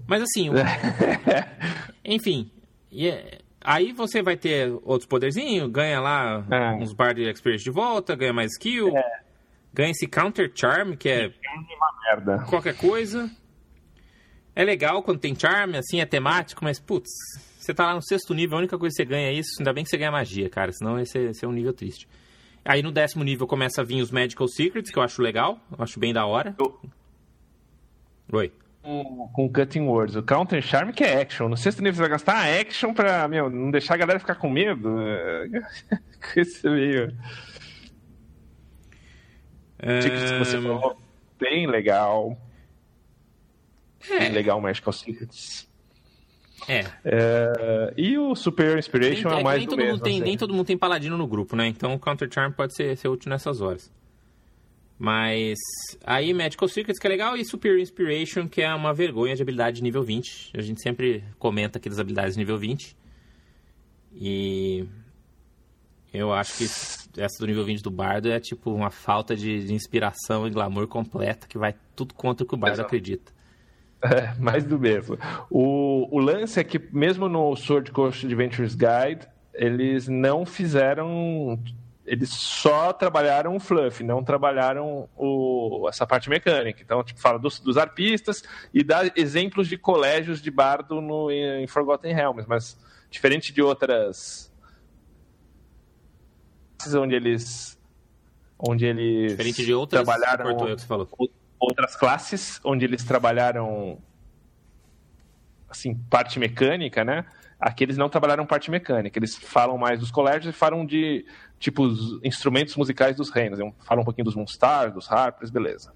[0.07, 0.55] Mas assim, o-
[2.05, 2.51] enfim.
[2.91, 6.71] e é- aí você vai ter outros poderzinhos, ganha lá É.
[6.77, 8.91] uns Bard Experience de volta, ganha mais skill,
[9.75, 11.31] ganha esse Counter Charm, que é
[12.05, 12.45] Merda.
[12.49, 13.31] qualquer coisa.
[14.55, 17.11] É legal quando tem charm, assim, é temático, mas, putz,
[17.69, 19.73] você tá lá no sexto nível, a única coisa que você ganha é isso, ainda
[19.73, 22.09] bem que você ganha magia, cara, senão esse, esse é um nível triste.
[22.65, 25.83] Aí no décimo nível começa a vir os Magical Secrets, que eu acho legal, eu
[25.85, 26.55] acho bem da hora.
[26.59, 26.81] Eu-
[28.33, 28.53] Oi.
[28.83, 30.17] Com, com Cutting Words.
[30.17, 31.49] O Counter Charm que é action.
[31.49, 34.49] No sexto nível você vai gastar action pra meu, não deixar a galera ficar com
[34.51, 34.97] medo.
[36.37, 37.15] Esse meio.
[39.79, 40.97] Que você falou.
[41.39, 42.37] Bem legal.
[44.09, 45.69] Bem É, legal Magical Secrets.
[46.67, 46.85] É.
[47.05, 49.93] É, e o Superior Inspiration é é, mais nem do todo mesmo.
[49.93, 50.25] mundo tem, assim.
[50.25, 51.67] nem todo mundo tem paladino no grupo, né?
[51.67, 53.93] Então o Counter Charm pode ser, ser útil nessas horas.
[54.99, 55.57] Mas
[56.05, 59.77] aí Magical Secrets que é legal e Superior Inspiration que é uma vergonha de habilidade
[59.77, 60.53] de nível 20.
[60.57, 62.97] A gente sempre comenta aqui das habilidades de nível 20.
[64.15, 64.87] E
[66.13, 69.75] eu acho que essa do nível 20 do Bardo é tipo uma falta de, de
[69.75, 72.87] inspiração e glamour completa que vai tudo contra o que o Bardo Exato.
[72.87, 73.38] acredita.
[74.03, 75.19] É, mais do mesmo.
[75.51, 81.61] O, o lance é que, mesmo no Sword Coast Adventures Guide, eles não fizeram.
[82.07, 86.81] Eles só trabalharam o fluff, não trabalharam o, essa parte mecânica.
[86.83, 88.43] Então, tipo, fala dos, dos arpistas
[88.73, 92.79] e dá exemplos de colégios de bardo no, em Forgotten Realms, mas
[93.11, 94.51] diferente de outras.
[96.95, 97.79] onde eles.
[98.59, 99.33] onde eles.
[99.33, 101.09] Diferente de outras, trabalharam cortou você falou.
[101.61, 103.99] Outras classes onde eles trabalharam
[105.69, 107.25] assim parte mecânica, né?
[107.61, 111.27] Aqui eles não trabalharam parte mecânica, eles falam mais dos colégios e falam de
[111.59, 115.93] tipo os instrumentos musicais dos reinos, falam um pouquinho dos Moonstar, dos Harpers, beleza.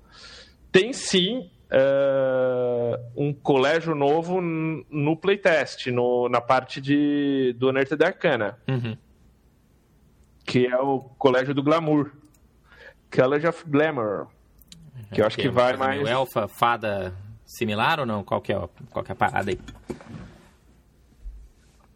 [0.72, 8.58] Tem sim eh, um colégio novo no playtest, no, na parte de do Unearthed Arcana,
[8.68, 8.96] Uhum.
[10.44, 12.10] que é o colégio do Glamour,
[13.14, 14.26] College of Glamour,
[15.12, 17.14] que eu acho que é uma vai meio mais elfa, fada
[17.44, 18.22] similar ou não?
[18.24, 19.58] Qual que é, a- qual que é a parada aí?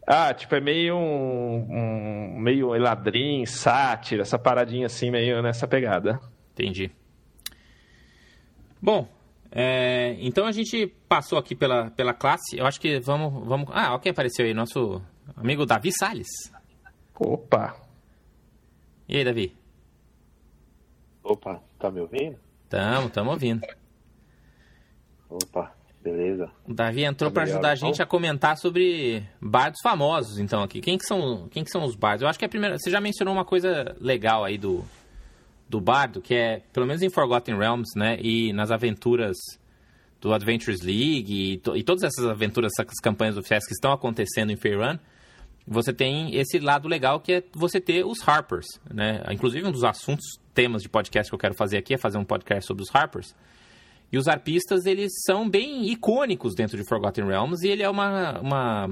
[0.05, 6.19] Ah, tipo, é meio um, um meio Eladrin, sátira, essa paradinha assim, meio nessa pegada.
[6.53, 6.89] Entendi.
[8.81, 9.07] Bom,
[9.51, 12.57] é, então a gente passou aqui pela, pela classe.
[12.57, 13.67] Eu acho que vamos, vamos.
[13.73, 15.01] Ah, ó quem apareceu aí, nosso
[15.35, 16.27] amigo Davi Salles.
[17.19, 17.75] Opa!
[19.09, 19.53] E aí, Davi?
[21.23, 22.37] Opa, tá me ouvindo?
[22.69, 23.61] Tamo, tamo ouvindo.
[25.29, 26.49] Opa, beleza.
[26.65, 27.87] O Davi entrou para ajudar a então?
[27.89, 30.79] gente a comentar sobre bardos famosos, então, aqui.
[30.81, 32.21] Quem que são, quem que são os bardos?
[32.23, 32.77] Eu acho que a primeira.
[32.77, 34.85] Você já mencionou uma coisa legal aí do,
[35.67, 38.17] do bardo, que é, pelo menos em Forgotten Realms, né?
[38.21, 39.35] E nas aventuras
[40.21, 44.51] do Adventures League e, to- e todas essas aventuras, essas campanhas oficiais que estão acontecendo
[44.51, 44.97] em Faerun,
[45.67, 49.21] você tem esse lado legal que é você ter os Harpers, né?
[49.29, 50.25] Inclusive um dos assuntos,
[50.57, 53.35] temas de podcast que eu quero fazer aqui é fazer um podcast sobre os Harpers.
[54.11, 58.39] E os arpistas, eles são bem icônicos dentro de Forgotten Realms e ele é uma,
[58.39, 58.89] uma,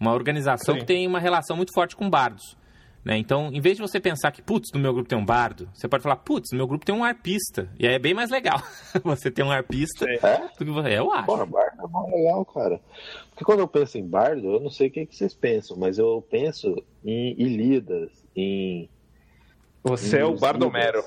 [0.00, 0.80] uma organização Sim.
[0.80, 2.56] que tem uma relação muito forte com bardos.
[3.04, 3.18] Né?
[3.18, 5.86] Então, em vez de você pensar que, putz, no meu grupo tem um bardo, você
[5.86, 7.68] pode falar, putz, no meu grupo tem um arpista.
[7.78, 8.62] E aí é bem mais legal
[9.04, 10.48] você ter um arpista É?
[10.58, 10.98] do que você.
[10.98, 11.26] Eu acho.
[11.26, 12.80] Porra, bardo é mó legal, cara.
[13.28, 15.98] Porque quando eu penso em bardo, eu não sei o que, que vocês pensam, mas
[15.98, 16.74] eu penso
[17.04, 18.88] em Ilidas, em.
[19.82, 21.02] Você é o Bardomero.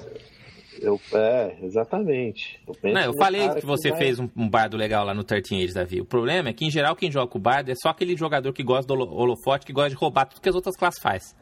[0.80, 2.60] Eu, é, exatamente.
[2.68, 5.24] Eu, penso Não, eu falei que você vai- fez um, um bardo legal lá no
[5.24, 6.02] 13 Age, Davi.
[6.02, 8.52] O problema é que, em geral, quem joga com o bardo é só aquele jogador
[8.52, 11.36] que gosta do holo- holofote, que gosta de roubar tudo que as outras classes faz.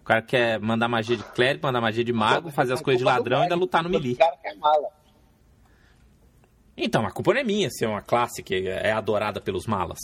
[0.00, 3.04] O cara quer mandar magia de clérigo, mandar magia de mago, fazer as coisas de
[3.04, 4.14] ladrão e ainda lutar no melee.
[4.14, 4.88] O cara que é mala.
[6.74, 9.98] Então, a culpa não é minha ser uma classe que é adorada pelos malas.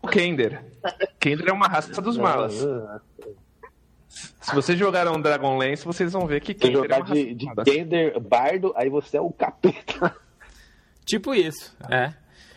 [0.00, 0.62] O Kender.
[1.18, 2.64] Kender é uma raça dos malas.
[4.08, 7.46] Se vocês jogaram Dragonlance, vocês vão ver que é jogar uma raça de, de.
[7.64, 10.16] Kender bardo, aí você é o capeta.
[11.04, 12.12] Tipo isso, é.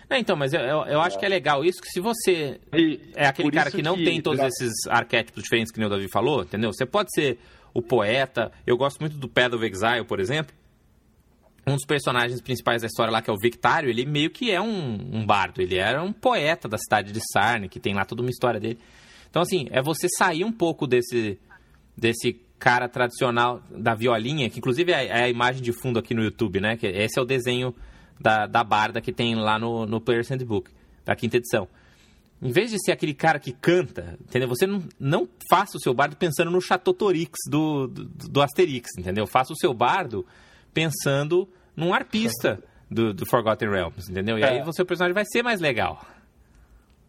[0.09, 2.99] Não, então, mas eu, eu, eu acho que é legal isso, que se você E
[3.15, 6.43] é aquele cara que não tem todos esses arquétipos diferentes que nem o Davi falou,
[6.43, 6.73] entendeu?
[6.73, 7.39] Você pode ser
[7.73, 8.51] o poeta.
[8.67, 10.53] Eu gosto muito do Path of Exile, por exemplo.
[11.65, 14.59] Um dos personagens principais da história lá, que é o Victário, ele meio que é
[14.59, 15.61] um, um bardo.
[15.61, 18.79] Ele era um poeta da cidade de Sarne, que tem lá toda uma história dele.
[19.31, 21.39] Então, assim, é você sair um pouco desse,
[21.97, 26.21] desse cara tradicional da violinha, que inclusive é, é a imagem de fundo aqui no
[26.23, 26.77] YouTube, né?
[26.77, 27.73] Que esse é o desenho
[28.19, 30.69] da, da barda que tem lá no, no Player's Handbook,
[31.03, 31.67] da quinta edição.
[32.41, 34.47] Em vez de ser aquele cara que canta, entendeu?
[34.49, 38.89] Você não, não faça o seu bardo pensando no Chateau Torix do, do, do Asterix,
[38.97, 39.25] entendeu?
[39.25, 40.25] Faça o seu bardo
[40.73, 44.37] pensando num arpista do, do Forgotten Realms, entendeu?
[44.39, 44.49] E É.
[44.49, 46.03] aí o seu personagem vai ser mais legal.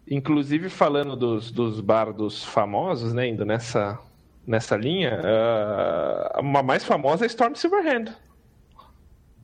[0.09, 3.99] Inclusive, falando dos, dos bardos famosos, né, indo nessa,
[4.47, 8.13] nessa linha, ah, uma mais famosa é Storm Silverhand,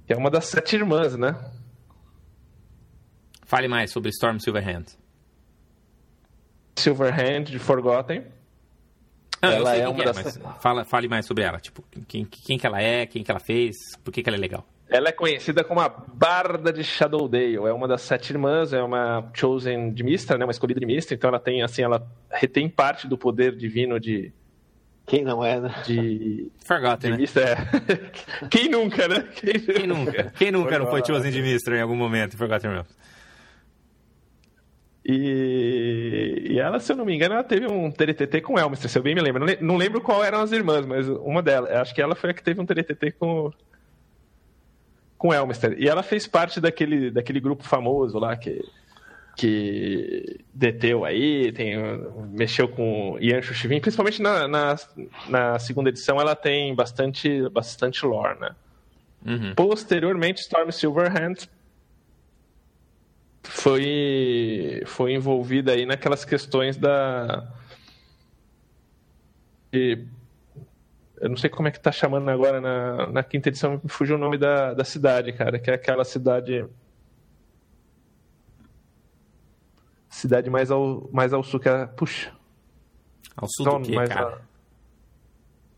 [0.07, 1.37] que é uma das sete irmãs, né?
[3.45, 4.85] Fale mais sobre Storm Silverhand.
[6.77, 8.25] Silverhand de Forgotten.
[9.41, 11.59] Eu Ela é uma é, das- fala, fale mais sobre ela.
[11.61, 14.41] Tipo, quem, quem que ela é, quem que ela fez, por que, que ela é
[14.41, 14.67] legal.
[14.91, 17.57] Ela é conhecida como a Barda de Shadowdale.
[17.57, 20.45] É uma das sete irmãs, é uma chosen de Mistra, né?
[20.47, 21.15] Uma escolhida de Mistra.
[21.15, 24.33] Então ela tem, assim, ela retém parte do poder divino de,
[25.07, 25.75] Quem não é, né?
[25.85, 27.17] de, Forgotten, de né?
[27.21, 27.43] Mistra.
[27.51, 28.47] É.
[28.49, 29.25] Quem nunca, né?
[29.35, 30.33] Quem nunca?
[30.39, 31.05] Quem nunca não foi.
[31.05, 32.97] Chosen de Mistra em algum momento em Forgotten Realms?
[35.05, 38.99] E, e ela, se eu não me engano, ela teve um TTT com Elmister, se
[38.99, 39.41] eu bem me lembro.
[39.41, 41.71] Não, le- não lembro qual eram as irmãs, mas uma delas.
[41.73, 43.51] Acho que ela foi a que teve um TTT com
[45.19, 45.75] com Elmister.
[45.79, 48.65] E ela fez parte daquele, daquele grupo famoso lá que
[49.37, 51.77] que deteu aí, tem,
[52.29, 54.77] mexeu com Ian Chuchivin, principalmente na, na,
[55.29, 58.51] na segunda edição ela tem bastante, bastante lore, né?
[59.25, 59.55] Uhum.
[59.55, 61.37] Posteriormente, Storm Silverhand
[63.45, 67.47] foi, foi envolvida aí naquelas questões da.
[69.73, 70.05] de-
[71.21, 74.17] eu não sei como é que tá chamando agora na, na quinta edição, me fugiu
[74.17, 76.65] o nome da, da cidade, cara, que é aquela cidade.
[80.09, 81.87] Cidade mais ao, mais ao sul que é.
[81.87, 82.33] Puxa.
[83.37, 84.41] Ao sul não, do mais cara?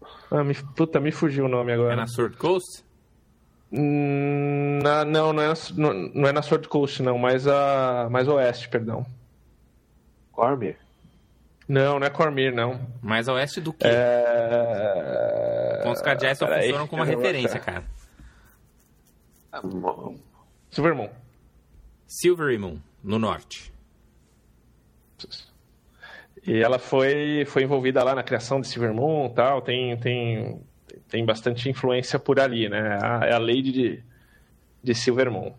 [0.00, 1.92] a- Ah, me, puta, me fugiu o nome agora.
[1.92, 2.84] É na Sword Coast?
[3.72, 8.08] Hum, na- não, não é, na, não, não é na Sword Coast, não, mas a
[8.10, 9.04] mais oeste, perdão.
[10.32, 10.76] Cormir?
[11.70, 12.80] Não, não é Cormir, não.
[13.00, 13.86] Mais a oeste do que?
[13.86, 15.80] É...
[15.84, 17.84] Pontos cardeais só funcionam como uma referência, cara.
[19.62, 20.18] Mo-
[20.68, 21.08] Silvermoon.
[22.08, 23.72] Silvery Moon, no norte.
[26.44, 30.60] E ela foi, foi envolvida lá na criação de Silvermoon e tal, tem, tem,
[31.08, 32.98] tem bastante influência por ali, né?
[33.28, 34.02] É a Lady de,
[34.82, 35.52] de Silvermoon.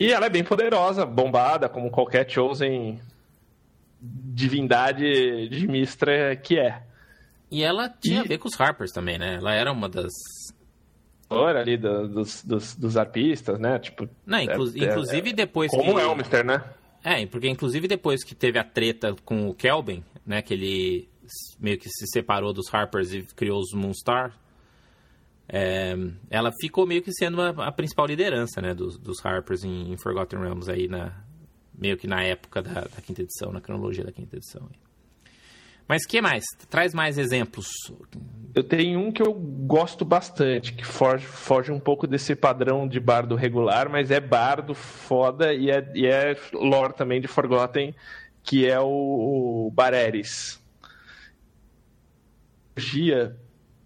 [0.00, 2.98] E ela é bem poderosa, bombada, como qualquer Chosen
[4.04, 6.82] divindade de Mistra que é.
[7.50, 9.36] E ela tinha E- a ver com os Harpers também, né?
[9.36, 10.12] Ela era uma das.
[11.28, 13.78] Fora ali do- dos, dos, dos arpistas, né?
[13.78, 15.90] Tipo, Não, inclu- é- é- inclusive depois como que.
[15.90, 16.62] é o Elmister, né?
[17.02, 20.42] É, porque inclusive depois que teve a treta com o Kelvin, né?
[20.42, 21.08] Que ele
[21.58, 24.38] meio que se separou dos Harpers e criou os Moonstar.
[25.48, 25.94] é,
[26.30, 28.74] ela ficou meio que sendo a, a principal liderança, né?
[28.74, 31.12] Dos, dos Harpers em, em Forgotten Realms aí, na,
[31.76, 34.68] meio que na época da, da quinta edição, na cronologia da quinta edição.
[35.86, 36.44] Mas que mais?
[36.70, 37.68] Traz mais exemplos.
[38.54, 42.98] Eu tenho um que eu gosto bastante, que foge, foge um pouco desse padrão de
[42.98, 47.94] bardo regular, mas é bardo foda e é, e é lore também de Forgotten,
[48.42, 48.86] que é o,
[49.68, 49.72] o.
[52.74, 53.36] Trilogia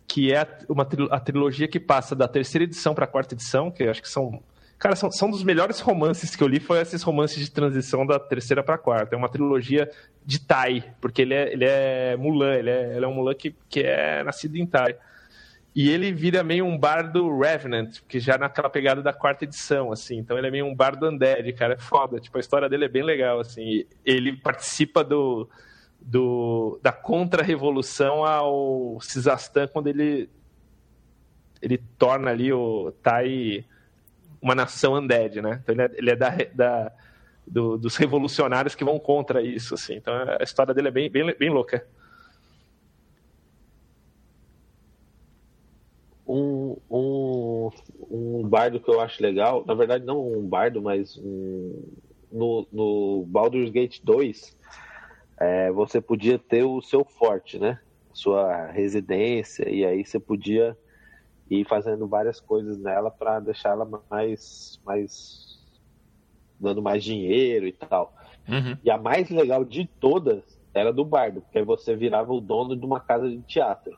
[0.09, 3.85] que é uma a trilogia que passa da terceira edição para a quarta edição, que
[3.85, 4.43] acho que são
[4.79, 8.19] Cara, são, são dos melhores romances que eu li, foi esses romances de transição da
[8.19, 9.15] terceira para quarta.
[9.15, 9.91] É uma trilogia
[10.25, 13.55] de Tai, porque ele é, ele é Mulan, ele é, ele é um Mulan que,
[13.69, 14.95] que é nascido em Tai.
[15.75, 20.17] E ele vira meio um bardo Revenant, que já naquela pegada da quarta edição, assim.
[20.17, 22.21] Então ele é meio um bardo undead, cara, é foda.
[22.21, 23.85] Tipo, a história dele é bem legal, assim.
[24.05, 25.49] Ele participa do,
[26.01, 30.31] do da contra-revolução ao Cisastan quando ele
[31.61, 33.65] ele torna ali o Tai
[34.41, 35.61] uma nação undead, né?
[35.63, 36.93] Então ele é, ele é da, da
[37.47, 39.95] do, dos revolucionários que vão contra isso, assim.
[39.97, 41.87] Então a história dele é bem, bem, bem louca.
[46.27, 47.71] Um, um,
[48.11, 51.83] um bardo que eu acho legal, na verdade não um bardo, mas um,
[52.31, 54.57] no, no Baldur's Gate 2,
[55.41, 57.81] é, você podia ter o seu forte, né?
[58.13, 60.77] Sua residência, e aí você podia
[61.51, 65.59] ir fazendo várias coisas nela para deixar ela mais, mais.
[66.61, 68.15] dando mais dinheiro e tal.
[68.49, 68.77] Uhum.
[68.83, 70.43] E a mais legal de todas
[70.75, 73.97] era do bardo, porque aí você virava o dono de uma casa de teatro.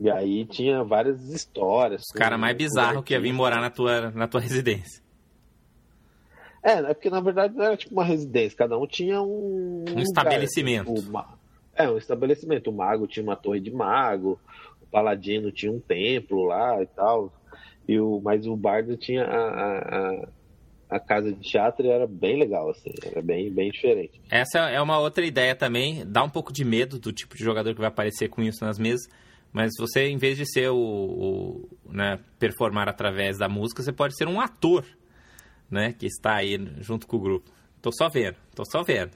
[0.00, 2.02] E aí tinha várias histórias.
[2.02, 5.02] Os caras mais bizarros que ia vir morar na tua, na tua residência.
[6.62, 9.26] É, é porque na verdade não era tipo uma residência, cada um tinha um.
[9.26, 10.92] Um lugar, estabelecimento.
[10.94, 11.38] tipo, uma-
[11.76, 12.70] É, um estabelecimento.
[12.70, 14.38] O mago tinha uma torre de mago,
[14.94, 17.32] paladino tinha um templo lá e tal.
[17.88, 20.28] E o, mas o bardo tinha a, a,
[20.88, 24.20] a casa de teatro e era bem legal, assim, era bem, bem diferente.
[24.30, 27.74] Essa é uma outra ideia também, dá um pouco de medo do tipo de jogador
[27.74, 29.06] que vai aparecer com isso nas mesas,
[29.52, 34.16] mas você, em vez de ser o, o né, performar através da música, você pode
[34.16, 34.84] ser um ator,
[35.68, 37.50] né, que está aí junto com o grupo.
[37.82, 39.12] Tô só vendo, tô só vendo.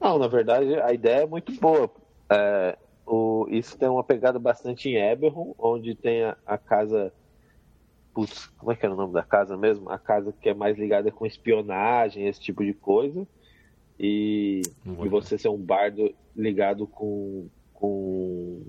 [0.00, 1.90] Não, na verdade, a ideia é muito boa.
[2.30, 7.12] É, o, isso tem uma pegada bastante em Eberron, onde tem a, a casa
[8.14, 9.88] Putz, como é que era o nome da casa mesmo?
[9.88, 13.26] A casa que é mais ligada com espionagem, esse tipo de coisa.
[13.98, 18.60] E, e você ser um bardo ligado com, com,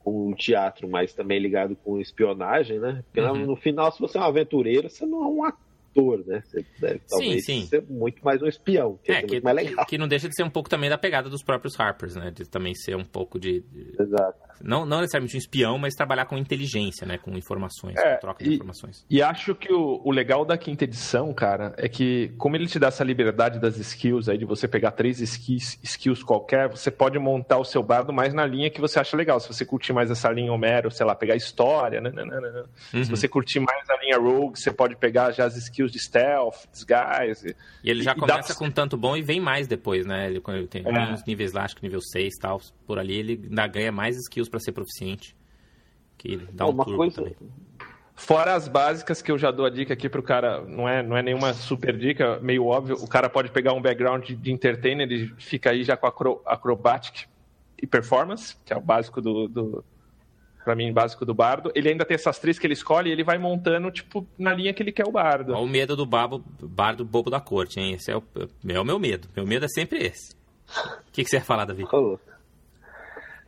[0.00, 3.02] com o teatro, mas também ligado com espionagem, né?
[3.04, 3.46] Porque uhum.
[3.46, 6.42] no final, se você é um aventureiro, você não é um ator ator, né?
[6.44, 7.66] Você deve talvez sim, sim.
[7.66, 9.86] ser muito mais um espião, que é, é que, mais legal.
[9.86, 12.30] Que não deixa de ser um pouco também da pegada dos próprios Harpers, né?
[12.30, 13.62] De também ser um pouco de.
[13.98, 14.51] Exato.
[14.62, 17.18] Não, não necessariamente um espião, mas trabalhar com inteligência, né?
[17.18, 19.04] Com informações, é, com troca de e, informações.
[19.08, 22.78] E acho que o, o legal da quinta edição, cara, é que como ele te
[22.78, 27.18] dá essa liberdade das skills aí, de você pegar três skills, skills qualquer, você pode
[27.18, 29.40] montar o seu bardo mais na linha que você acha legal.
[29.40, 32.10] Se você curtir mais essa linha Homero, sei lá, pegar história, né?
[32.10, 32.64] né, né, né.
[32.94, 33.04] Uhum.
[33.04, 36.66] Se você curtir mais a linha Rogue, você pode pegar já as skills de stealth,
[36.70, 37.56] disguise.
[37.82, 38.58] E ele já e começa dá...
[38.58, 40.26] com tanto bom e vem mais depois, né?
[40.26, 41.12] Ele, ele tem é.
[41.12, 44.16] uns níveis lá, acho que nível 6 e tal, por ali ele ainda ganha mais
[44.16, 45.36] skills para ser proficiente.
[46.16, 47.16] Que dá um Uma coisa...
[47.16, 47.36] Também.
[48.14, 51.16] Fora as básicas que eu já dou a dica aqui pro cara, não é, não
[51.16, 55.10] é nenhuma super dica, meio óbvio, o cara pode pegar um background de, de entertainer,
[55.10, 57.26] ele fica aí já com acro, acrobatic
[57.82, 59.84] e performance, que é o básico do, do
[60.64, 61.72] para mim, básico do bardo.
[61.74, 64.72] Ele ainda tem essas três que ele escolhe e ele vai montando, tipo, na linha
[64.72, 65.52] que ele quer o bardo.
[65.52, 67.94] Olha o medo do babo, bardo bobo da corte, hein?
[67.94, 68.22] Esse é o,
[68.68, 69.28] é o meu medo.
[69.34, 70.36] Meu medo é sempre esse.
[71.08, 71.84] O que, que você ia falar, Davi?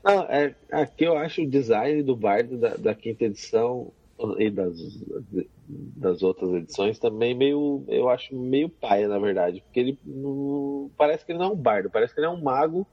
[0.04, 3.90] Não, é, aqui eu acho o design do bardo da, da quinta edição
[4.38, 4.76] e das,
[5.68, 9.62] das outras edições também meio, eu acho meio paia, na verdade.
[9.62, 12.40] Porque ele não, parece que ele não é um bardo, parece que ele é um
[12.40, 12.86] mago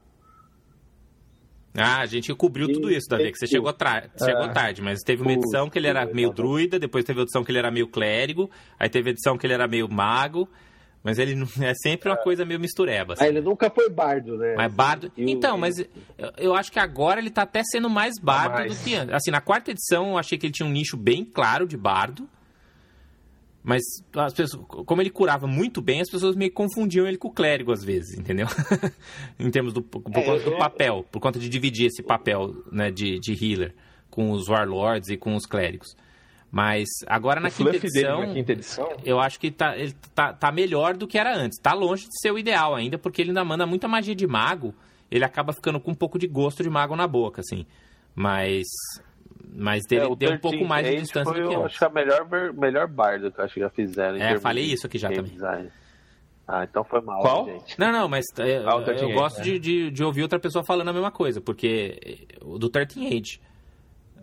[1.74, 3.72] ah, a gente cobriu tudo isso, Davi, que você chegou,
[4.18, 4.52] chegou é.
[4.52, 7.58] tarde, mas teve uma edição que ele era meio druida, depois teve edição que ele
[7.58, 10.46] era meio clérigo, aí teve edição que ele era meio mago,
[11.02, 13.14] mas ele é sempre uma coisa meio mistureba.
[13.14, 13.24] Assim.
[13.24, 14.54] ele nunca foi bardo, né?
[14.56, 15.10] Mas bardo.
[15.16, 15.88] Então, mas eu,
[16.36, 18.78] eu, acho que agora ele tá até sendo mais bardo mais.
[18.78, 19.12] do que antes.
[19.14, 22.28] Assim, na quarta edição eu achei que ele tinha um nicho bem claro de bardo.
[23.64, 23.82] Mas
[24.16, 27.32] as pessoas, como ele curava muito bem, as pessoas meio que confundiam ele com o
[27.32, 28.46] clérigo às vezes, entendeu?
[29.38, 32.90] em termos do, por é, conta do papel, por conta de dividir esse papel né,
[32.90, 33.72] de, de healer
[34.10, 35.96] com os warlords e com os clérigos.
[36.52, 40.52] Mas agora na quinta, edição, na quinta, edição, eu acho que tá, ele tá, tá
[40.52, 41.58] melhor do que era antes.
[41.58, 44.74] Tá longe de ser o ideal ainda, porque ele ainda manda muita magia de mago.
[45.10, 47.64] Ele acaba ficando com um pouco de gosto de mago na boca, assim.
[48.14, 48.66] Mas
[49.54, 51.84] mas dele, é, deu um pouco mais de distância foi, do que eu acho que
[51.84, 54.16] é o melhor, melhor bardo que eu acho que já fizeram.
[54.16, 55.32] É, falei isso aqui já também.
[55.32, 55.70] Design.
[56.46, 57.46] Ah, então foi mal, Qual?
[57.46, 57.78] gente.
[57.78, 59.42] Não, não, mas é, eu, eu gosto é.
[59.42, 63.40] de, de, de, ouvir outra pessoa falando a mesma coisa, porque o do 13 Age,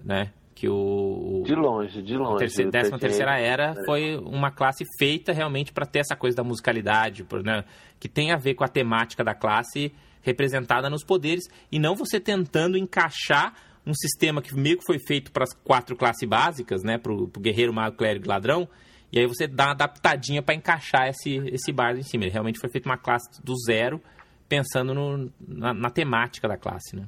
[0.03, 0.32] né?
[0.60, 1.41] Que o.
[1.45, 2.43] De longe, de longe.
[2.43, 7.26] A décima terceira era foi uma classe feita realmente para ter essa coisa da musicalidade,
[7.45, 7.64] né,
[7.97, 12.20] que tem a ver com a temática da classe representada nos poderes, e não você
[12.20, 13.53] tentando encaixar
[13.88, 16.97] um sistema que meio que foi feito para as quatro classes básicas, né?
[16.97, 18.68] Para o guerreiro, mago, clérigo e ladrão.
[19.14, 22.26] E aí você dá uma adaptadinha para encaixar esse, esse bardo em cima.
[22.26, 24.01] Ele realmente foi feito uma classe do zero,
[24.49, 27.07] pensando no, na, na, temática da classe, né?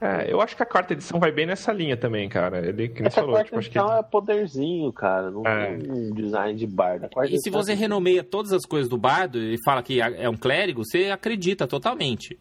[0.00, 2.66] É, eu acho que a quarta edição vai bem nessa linha também, cara.
[2.66, 3.94] Ele que Essa falou, quarta tipo, edição que...
[3.94, 5.30] é poderzinho, cara.
[5.30, 5.76] Não é.
[5.76, 7.08] tem um design de bardo.
[7.30, 7.74] E se você é...
[7.74, 12.38] renomeia todas as coisas do bardo e fala que é um clérigo, você acredita totalmente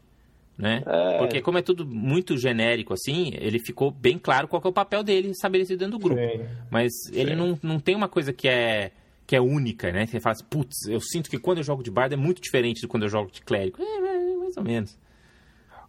[0.57, 0.83] né?
[0.85, 1.17] É...
[1.17, 5.03] Porque como é tudo muito genérico assim, ele ficou bem claro qual é o papel
[5.03, 6.21] dele estabelecido dentro do grupo.
[6.21, 6.45] Sim.
[6.69, 7.19] Mas Sim.
[7.19, 8.91] ele não, não tem uma coisa que é
[9.25, 10.05] que é única, né?
[10.05, 12.81] Você fala assim, putz, eu sinto que quando eu jogo de bardo é muito diferente
[12.81, 13.81] do quando eu jogo de clérigo.
[13.81, 14.97] É, é mais ou menos.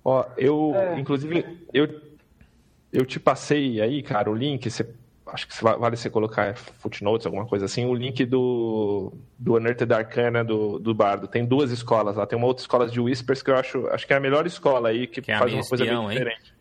[0.04, 1.00] Ó, eu, é.
[1.00, 2.00] inclusive, eu,
[2.92, 4.86] eu te passei aí, cara, o link, você
[5.26, 10.44] acho que vale você colocar footnotes, alguma coisa assim, o link do, do Unearthed Arcana
[10.44, 11.26] do, do Bardo.
[11.26, 12.26] Tem duas escolas lá.
[12.26, 14.90] Tem uma outra escola de Whispers que eu acho, acho que é a melhor escola
[14.90, 16.50] aí, que, que é faz uma coisa espião, bem diferente.
[16.50, 16.54] Hein?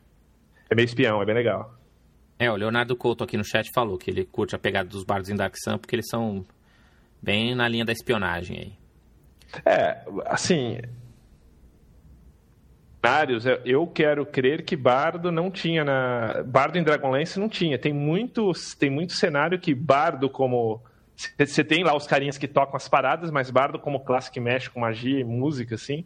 [0.69, 1.77] É meio espião, é bem legal.
[2.39, 5.29] É, o Leonardo Couto aqui no chat falou que ele curte a pegada dos bardos
[5.29, 6.45] em Dark Sun porque eles são
[7.21, 8.73] bem na linha da espionagem aí.
[9.65, 10.79] É, assim,
[13.03, 16.41] cenários, eu quero crer que Bardo não tinha na.
[16.45, 17.77] Bardo em Dragonlance não tinha.
[17.77, 20.81] Tem muitos, tem muito cenário que Bardo como.
[21.37, 24.79] Você tem lá os carinhas que tocam as paradas, mas Bardo como que mexe com
[24.79, 26.05] magia e música, assim.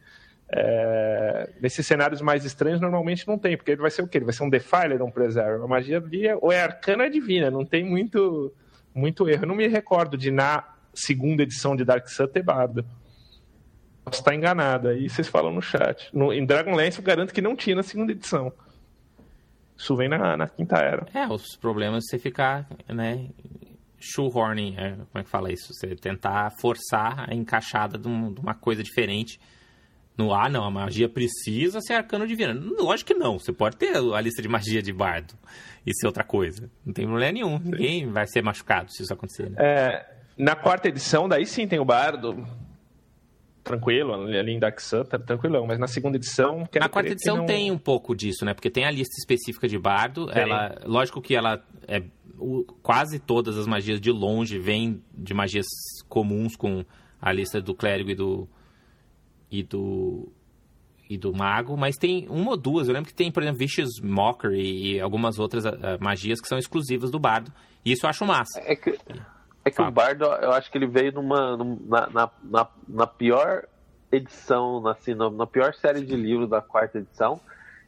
[0.49, 4.17] É, nesses cenários mais estranhos, normalmente não tem, porque ele vai ser o quê?
[4.17, 5.63] Ele vai ser um Defiler, um Preserve.
[5.63, 8.51] A magia ali é, ou é arcana ou é divina, não tem muito,
[8.93, 9.43] muito erro.
[9.43, 10.63] Eu não me recordo de na
[10.95, 12.83] segunda edição de Dark Sun ter bardo.
[14.07, 16.09] Posso estar enganado, aí vocês falam no chat.
[16.13, 18.53] No, em Dragonlance eu garanto que não tinha na segunda edição.
[19.75, 21.05] Isso vem na, na quinta era.
[21.13, 23.27] É, os problemas de você ficar, né,
[23.99, 25.73] shoehorning, é, como é que fala isso?
[25.73, 29.39] Você tentar forçar a encaixada de, um, de uma coisa diferente
[30.17, 32.57] no, ah, não, a magia precisa ser arcano divina.
[32.79, 33.37] Lógico que não.
[33.37, 35.35] Você pode ter a lista de magia de bardo
[35.85, 36.71] e ser outra coisa.
[36.83, 37.59] Não tem problema nenhum.
[37.59, 37.69] Sim.
[37.69, 39.51] Ninguém vai ser machucado se isso acontecer.
[39.51, 39.57] Né?
[39.59, 42.47] É, na quarta edição, daí sim tem o bardo.
[43.67, 45.65] Tranquilo, ali em Dark Sun, tá tranquilão.
[45.67, 46.67] Mas na segunda edição...
[46.73, 47.45] Na quarta edição não...
[47.45, 48.53] tem um pouco disso, né?
[48.53, 50.29] Porque tem a lista específica de bardo.
[50.31, 52.01] Ela, lógico que ela é...
[52.39, 55.65] O, quase todas as magias de longe vêm de magias
[56.07, 56.85] comuns com
[57.19, 58.47] a lista do clérigo e do
[59.49, 60.31] e do
[61.09, 62.87] e do mago, mas tem uma ou duas.
[62.87, 66.57] Eu lembro que tem, por exemplo, Vicious Mockery e algumas outras uh, magias que são
[66.57, 67.51] exclusivas do bardo.
[67.83, 68.59] E isso eu acho massa.
[68.59, 68.97] É que,
[69.67, 73.67] é que o bardo, eu acho que ele veio numa, numa na, na, na, pior
[74.11, 77.39] edição, assim, na, na, pior série de livros da quarta edição,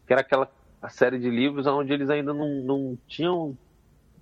[0.05, 0.49] que era aquela
[0.89, 3.57] série de livros onde eles ainda não, não tinham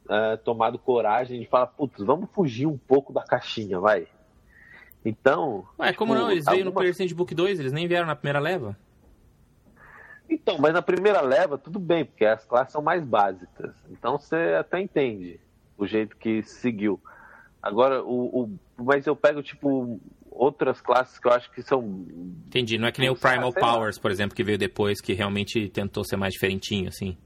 [0.06, 4.08] uh, tomado coragem de falar, putz, vamos fugir um pouco da caixinha, vai.
[5.06, 5.66] Então.
[5.80, 6.32] Ué, como tipo, não?
[6.32, 8.78] Eles veio no Player Book 2, eles nem vieram na primeira leva.
[10.30, 13.74] Então, mas na primeira leva, tudo bem, porque as classes são mais básicas.
[13.90, 15.40] Então você até entende
[15.78, 17.00] o jeito que seguiu.
[17.62, 20.00] Agora, o, o, mas eu pego, tipo,
[20.30, 22.06] outras classes que eu acho que são.
[22.48, 25.68] Entendi, não é que nem o Primal Powers, por exemplo, que veio depois, que realmente
[25.70, 27.18] tentou ser mais diferentinho, assim.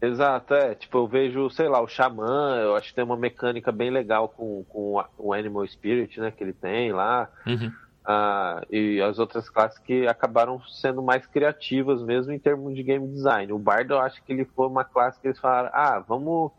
[0.00, 0.74] Exato, é.
[0.74, 4.28] Tipo, eu vejo, sei lá, o Xamã, eu acho que tem uma mecânica bem legal
[4.28, 7.28] com, com o Animal Spirit, né, que ele tem lá.
[7.46, 7.72] Uhum.
[8.06, 13.08] Ah, e as outras classes que acabaram sendo mais criativas mesmo em termos de game
[13.08, 13.50] design.
[13.50, 16.52] O Bardo, eu acho que ele foi uma classe que eles falaram, ah, vamos,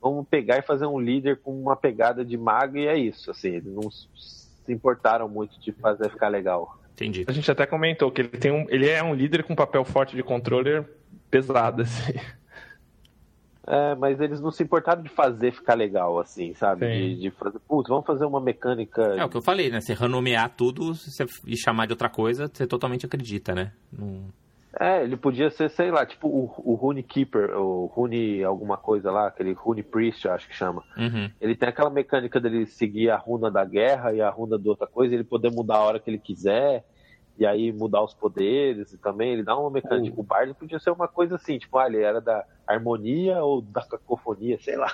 [0.00, 3.56] vamos pegar e fazer um líder com uma pegada de mago e é isso, assim,
[3.56, 6.78] eles não se importaram muito de fazer ficar legal.
[6.92, 7.24] Entendi.
[7.28, 10.16] A gente até comentou que ele, tem um, ele é um líder com papel forte
[10.16, 10.84] de controller
[11.30, 12.14] pesado, assim.
[13.70, 16.86] É, mas eles não se importaram de fazer ficar legal, assim, sabe?
[16.86, 19.02] De, de, fazer, putz, vamos fazer uma mecânica.
[19.14, 19.78] É o que eu falei, né?
[19.78, 23.72] Você renomear tudo você, e chamar de outra coisa, você totalmente acredita, né?
[23.92, 24.24] Não...
[24.80, 29.10] É, ele podia ser, sei lá, tipo o, o Rune Keeper, o Rune alguma coisa
[29.10, 30.84] lá, aquele Rune Priest, eu acho que chama.
[30.96, 31.28] Uhum.
[31.40, 34.86] Ele tem aquela mecânica dele seguir a runa da guerra e a runa de outra
[34.86, 36.84] coisa, ele poder mudar a hora que ele quiser
[37.36, 40.10] e aí mudar os poderes e também ele dá uma mecânica.
[40.10, 43.60] Tipo, o Bardo podia ser uma coisa assim, tipo, ah, ele era da harmonia ou
[43.60, 44.92] da cacofonia, sei lá.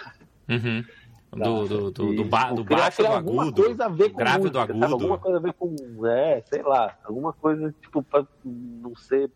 [0.48, 0.84] Uhum.
[1.32, 3.62] Do, do, do, do, ba, do baixo do agudo.
[3.62, 4.78] Coisa a ver com grave música, do agudo.
[4.78, 4.92] Sabe?
[4.92, 9.30] Alguma coisa a ver com, é, sei lá, alguma coisa, tipo, pra não ser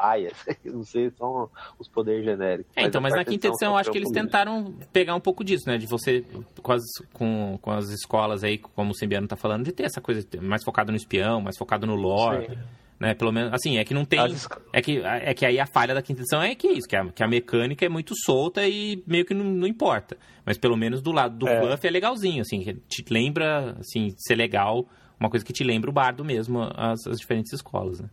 [0.00, 0.32] paias,
[0.64, 2.72] não sei, são os poderes genéricos.
[2.74, 5.68] É, então, mas na quinta edição eu acho que eles tentaram pegar um pouco disso,
[5.68, 5.76] né?
[5.76, 6.24] De você,
[6.62, 6.82] com as,
[7.12, 10.64] com, com as escolas aí, como o Simbiano tá falando, de ter essa coisa mais
[10.64, 12.48] focado no espião, mais focado no lore.
[12.48, 12.58] Sim.
[12.98, 14.20] Né, pelo menos, assim, é que não tem.
[14.20, 14.46] As...
[14.74, 16.94] É, que, é que aí a falha da quinta edição é que é isso, que
[16.94, 20.18] a, que a mecânica é muito solta e meio que não, não importa.
[20.44, 21.60] Mas pelo menos do lado do é.
[21.60, 24.86] Fluff é legalzinho, assim, te lembra, assim, ser legal,
[25.18, 28.10] uma coisa que te lembra o bardo mesmo, as, as diferentes escolas, né?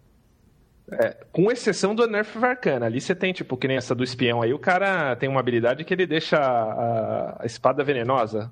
[0.91, 2.85] É, com exceção do Nerf Arcana.
[2.85, 5.83] Ali você tem, tipo, que nem essa do espião aí, o cara tem uma habilidade
[5.83, 8.51] que ele deixa a, a espada venenosa.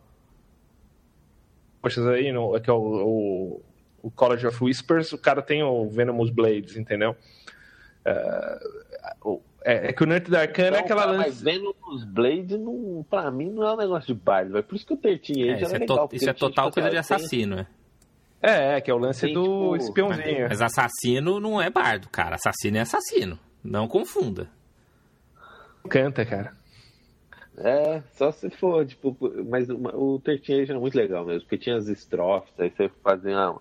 [1.81, 3.61] Poxa, aí, no, que é o, o,
[4.03, 7.15] o, College of Whispers, o cara tem o Venomous Blades, entendeu?
[8.03, 8.59] É,
[9.63, 11.29] é, é que o Nerf da Arcana então, é aquela lance...
[11.29, 14.57] Mas Venomous Blades, não, pra mim, não é um negócio de bardo.
[14.57, 16.89] É por isso que o Tertinho é, isso é, legal, to, isso é total coisa
[16.89, 17.67] de assassino, é.
[18.41, 19.75] É, que é o lance do tipo...
[19.77, 20.47] espiãozinho.
[20.49, 22.35] Mas assassino não é bardo, cara.
[22.35, 23.39] Assassino é assassino.
[23.63, 24.47] Não confunda.
[25.89, 26.53] Canta, cara.
[27.57, 29.17] É, só se for, tipo,
[29.49, 33.55] mas o Tertinha era muito legal mesmo, porque tinha as estrofes, aí você fazia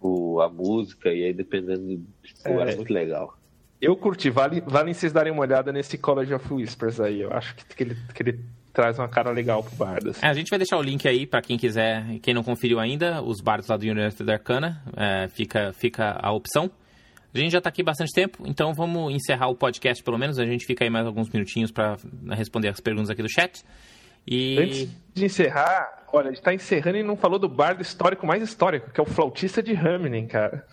[0.00, 2.52] o, a música, e aí dependendo, tipo, é.
[2.52, 3.38] era muito legal.
[3.80, 7.54] Eu curti, vale, vale vocês darem uma olhada nesse College of Whispers aí, eu acho
[7.54, 8.40] que, que, ele, que ele
[8.72, 10.16] traz uma cara legal pro Bardos.
[10.16, 10.26] Assim.
[10.26, 13.22] É, a gente vai deixar o link aí para quem quiser, quem não conferiu ainda,
[13.22, 16.70] os bardos lá do University da Arcana, é, fica, fica a opção.
[17.34, 20.38] A gente já está aqui bastante tempo, então vamos encerrar o podcast pelo menos.
[20.38, 21.96] A gente fica aí mais alguns minutinhos para
[22.30, 23.64] responder as perguntas aqui do chat.
[24.26, 24.58] E...
[24.58, 28.42] Antes de encerrar, olha, a gente está encerrando e não falou do bardo histórico mais
[28.42, 30.64] histórico, que é o flautista de Hamlin, cara.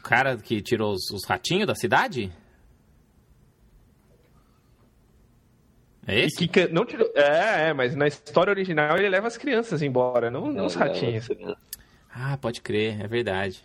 [0.00, 2.32] O cara que tirou os, os ratinhos da cidade?
[6.08, 6.48] É esse?
[6.48, 10.50] Que, não tirou, é, é, mas na história original ele leva as crianças embora, não,
[10.50, 11.28] não os ratinhos.
[12.10, 13.62] Ah, pode crer, é verdade.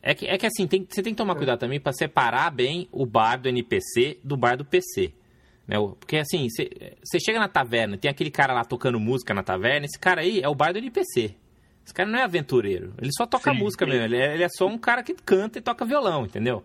[0.00, 2.88] É que, é que assim, tem, você tem que tomar cuidado também para separar bem
[2.92, 5.12] o bar do NPC do bar do PC.
[5.66, 5.76] Né?
[5.98, 9.98] Porque assim, você chega na taverna, tem aquele cara lá tocando música na taverna, esse
[9.98, 11.34] cara aí é o bar do NPC.
[11.84, 13.90] Esse cara não é aventureiro, ele só toca sim, música sim.
[13.90, 16.64] mesmo, ele é, ele é só um cara que canta e toca violão, entendeu?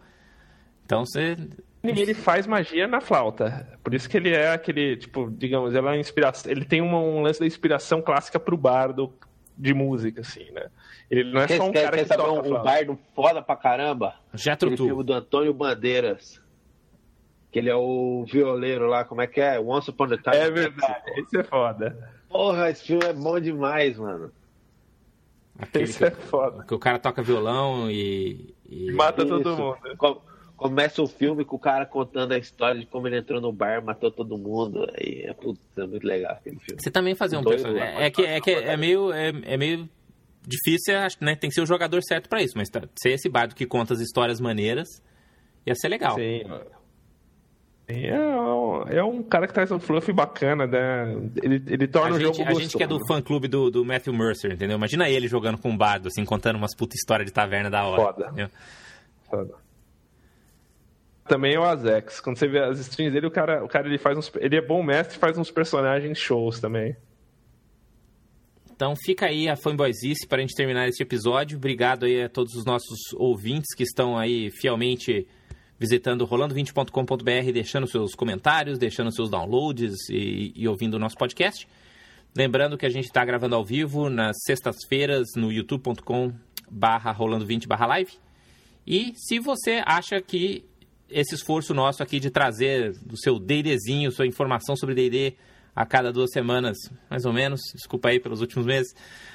[0.86, 1.36] Então você.
[1.84, 3.68] Ele faz magia na flauta.
[3.84, 6.52] Por isso que ele é aquele, tipo, digamos, ela é inspiração.
[6.52, 9.14] Ele tem uma, um lance da inspiração clássica pro bardo
[9.58, 10.68] de música, assim, né?
[11.10, 13.56] Ele não é só um quer, cara quer que toca um, um bardo foda pra
[13.56, 14.16] caramba?
[14.34, 16.42] Já Aquele filme do Antônio Bandeiras.
[17.52, 19.60] Que ele é o violeiro lá, como é que é?
[19.60, 20.36] Once Upon a Time.
[20.36, 22.14] É verdade, esse é foda.
[22.30, 24.32] Porra, esse filme é bom demais, mano.
[25.58, 26.64] Aquele esse que, é foda.
[26.64, 28.54] Que o cara toca violão e.
[28.70, 28.92] e...
[28.92, 29.42] Mata Isso.
[29.42, 29.78] todo mundo.
[30.60, 33.82] Começa o filme com o cara contando a história de como ele entrou no bar,
[33.82, 34.86] matou todo mundo.
[34.94, 36.82] Aí é, putz, é muito legal aquele filme.
[36.82, 37.82] Você também fazer um personagem.
[37.82, 39.14] É, é, que, é, que é meio.
[39.14, 39.88] É, é meio
[40.46, 41.36] difícil, né?
[41.38, 43.94] Tem que ser o jogador certo para isso, mas tá, ser esse bardo que conta
[43.94, 45.02] as histórias maneiras
[45.66, 46.16] ia ser legal.
[46.16, 46.42] Sim.
[47.88, 51.16] É um, é um cara que traz um fluff bacana, né?
[51.42, 53.72] Ele, ele torna a o gente, jogo A gente que é do fã clube do,
[53.72, 54.76] do Matthew Mercer, entendeu?
[54.76, 58.02] Imagina ele jogando com um bardo, assim, contando umas puta história de taverna da hora.
[58.02, 58.26] Foda.
[58.26, 58.50] Entendeu?
[59.30, 59.69] Foda.
[61.30, 62.20] Também é o Azex.
[62.20, 64.62] Quando você vê as streams dele, o cara, o cara ele faz uns, ele é
[64.62, 66.98] bom mestre faz uns personagens shows também.
[68.72, 71.58] Então fica aí a fanboyzice para a gente terminar este episódio.
[71.58, 75.28] Obrigado aí a todos os nossos ouvintes que estão aí fielmente
[75.78, 81.68] visitando rolando20.com.br, deixando seus comentários, deixando seus downloads e, e ouvindo o nosso podcast.
[82.36, 86.34] Lembrando que a gente está gravando ao vivo nas sextas-feiras no youtube.com
[86.72, 88.14] barra rolando20 barra live.
[88.88, 90.66] E se você acha que
[91.10, 95.36] esse esforço nosso aqui de trazer do seu D&Dzinho, sua informação sobre D&D
[95.76, 96.78] a cada duas semanas,
[97.10, 98.92] mais ou menos, desculpa aí pelos últimos meses,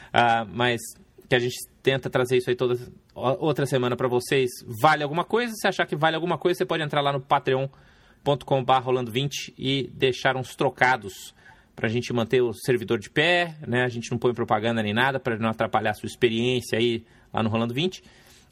[0.09, 0.81] uh, mas
[1.29, 2.79] que a gente tenta trazer isso aí toda
[3.15, 4.51] outra semana para vocês.
[4.81, 5.55] Vale alguma coisa?
[5.55, 10.37] Se achar que vale alguma coisa, você pode entrar lá no patreon.com.br rolando20 e deixar
[10.37, 11.35] uns trocados
[11.75, 13.83] para a gente manter o servidor de pé, né?
[13.83, 17.43] A gente não põe propaganda nem nada para não atrapalhar a sua experiência aí lá
[17.43, 18.03] no Rolando 20.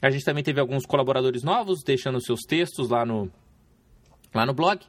[0.02, 3.30] A gente também teve alguns colaboradores novos deixando seus textos lá no,
[4.34, 4.84] lá no blog.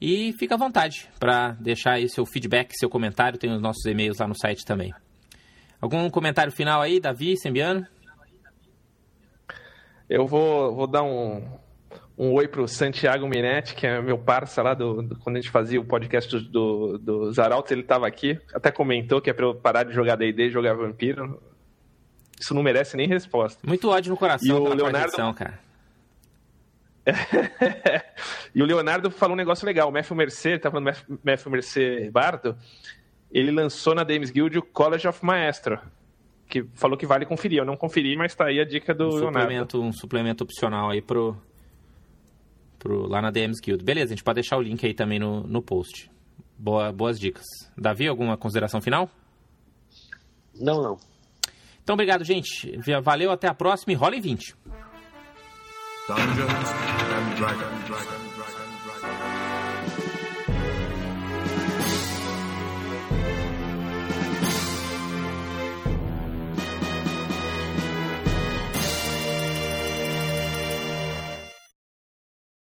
[0.00, 3.38] E fica à vontade para deixar aí seu feedback, seu comentário.
[3.38, 4.94] Tem os nossos e-mails lá no site também.
[5.80, 7.84] Algum comentário final aí, Davi, Sembiano?
[10.08, 11.42] Eu vou, vou dar um,
[12.16, 15.50] um oi pro Santiago Minetti, que é meu parça lá do, do quando a gente
[15.50, 19.46] fazia o podcast do, do, do Zaralto, ele estava aqui, até comentou que é para
[19.46, 21.42] eu parar de jogar D&D e jogar Vampiro.
[22.40, 23.60] Isso não merece nem resposta.
[23.66, 25.34] Muito ódio no coração e o Leonardo...
[25.34, 25.60] cara.
[28.54, 29.88] e o Leonardo falou um negócio legal.
[29.88, 30.92] O Matthew Mercer, tá falando
[31.22, 32.56] Matthew Mercer Bardo,
[33.30, 35.78] ele lançou na Dames Guild o College of Maestro,
[36.48, 37.58] que falou que vale conferir.
[37.58, 39.40] Eu não conferi, mas tá aí a dica do um Leonardo.
[39.40, 41.36] Suplemento, um suplemento opcional aí pro,
[42.78, 43.84] pro, lá na DMs Guild.
[43.84, 46.10] Beleza, a gente pode deixar o link aí também no, no post.
[46.56, 47.44] Boa, boas dicas.
[47.76, 49.10] Davi, alguma consideração final?
[50.54, 51.13] Não, não.
[51.84, 52.80] Então, obrigado, gente.
[53.02, 54.56] Valeu, até a próxima e rola em 20.
[56.08, 56.70] Dungeons
[57.14, 58.23] and Dragons.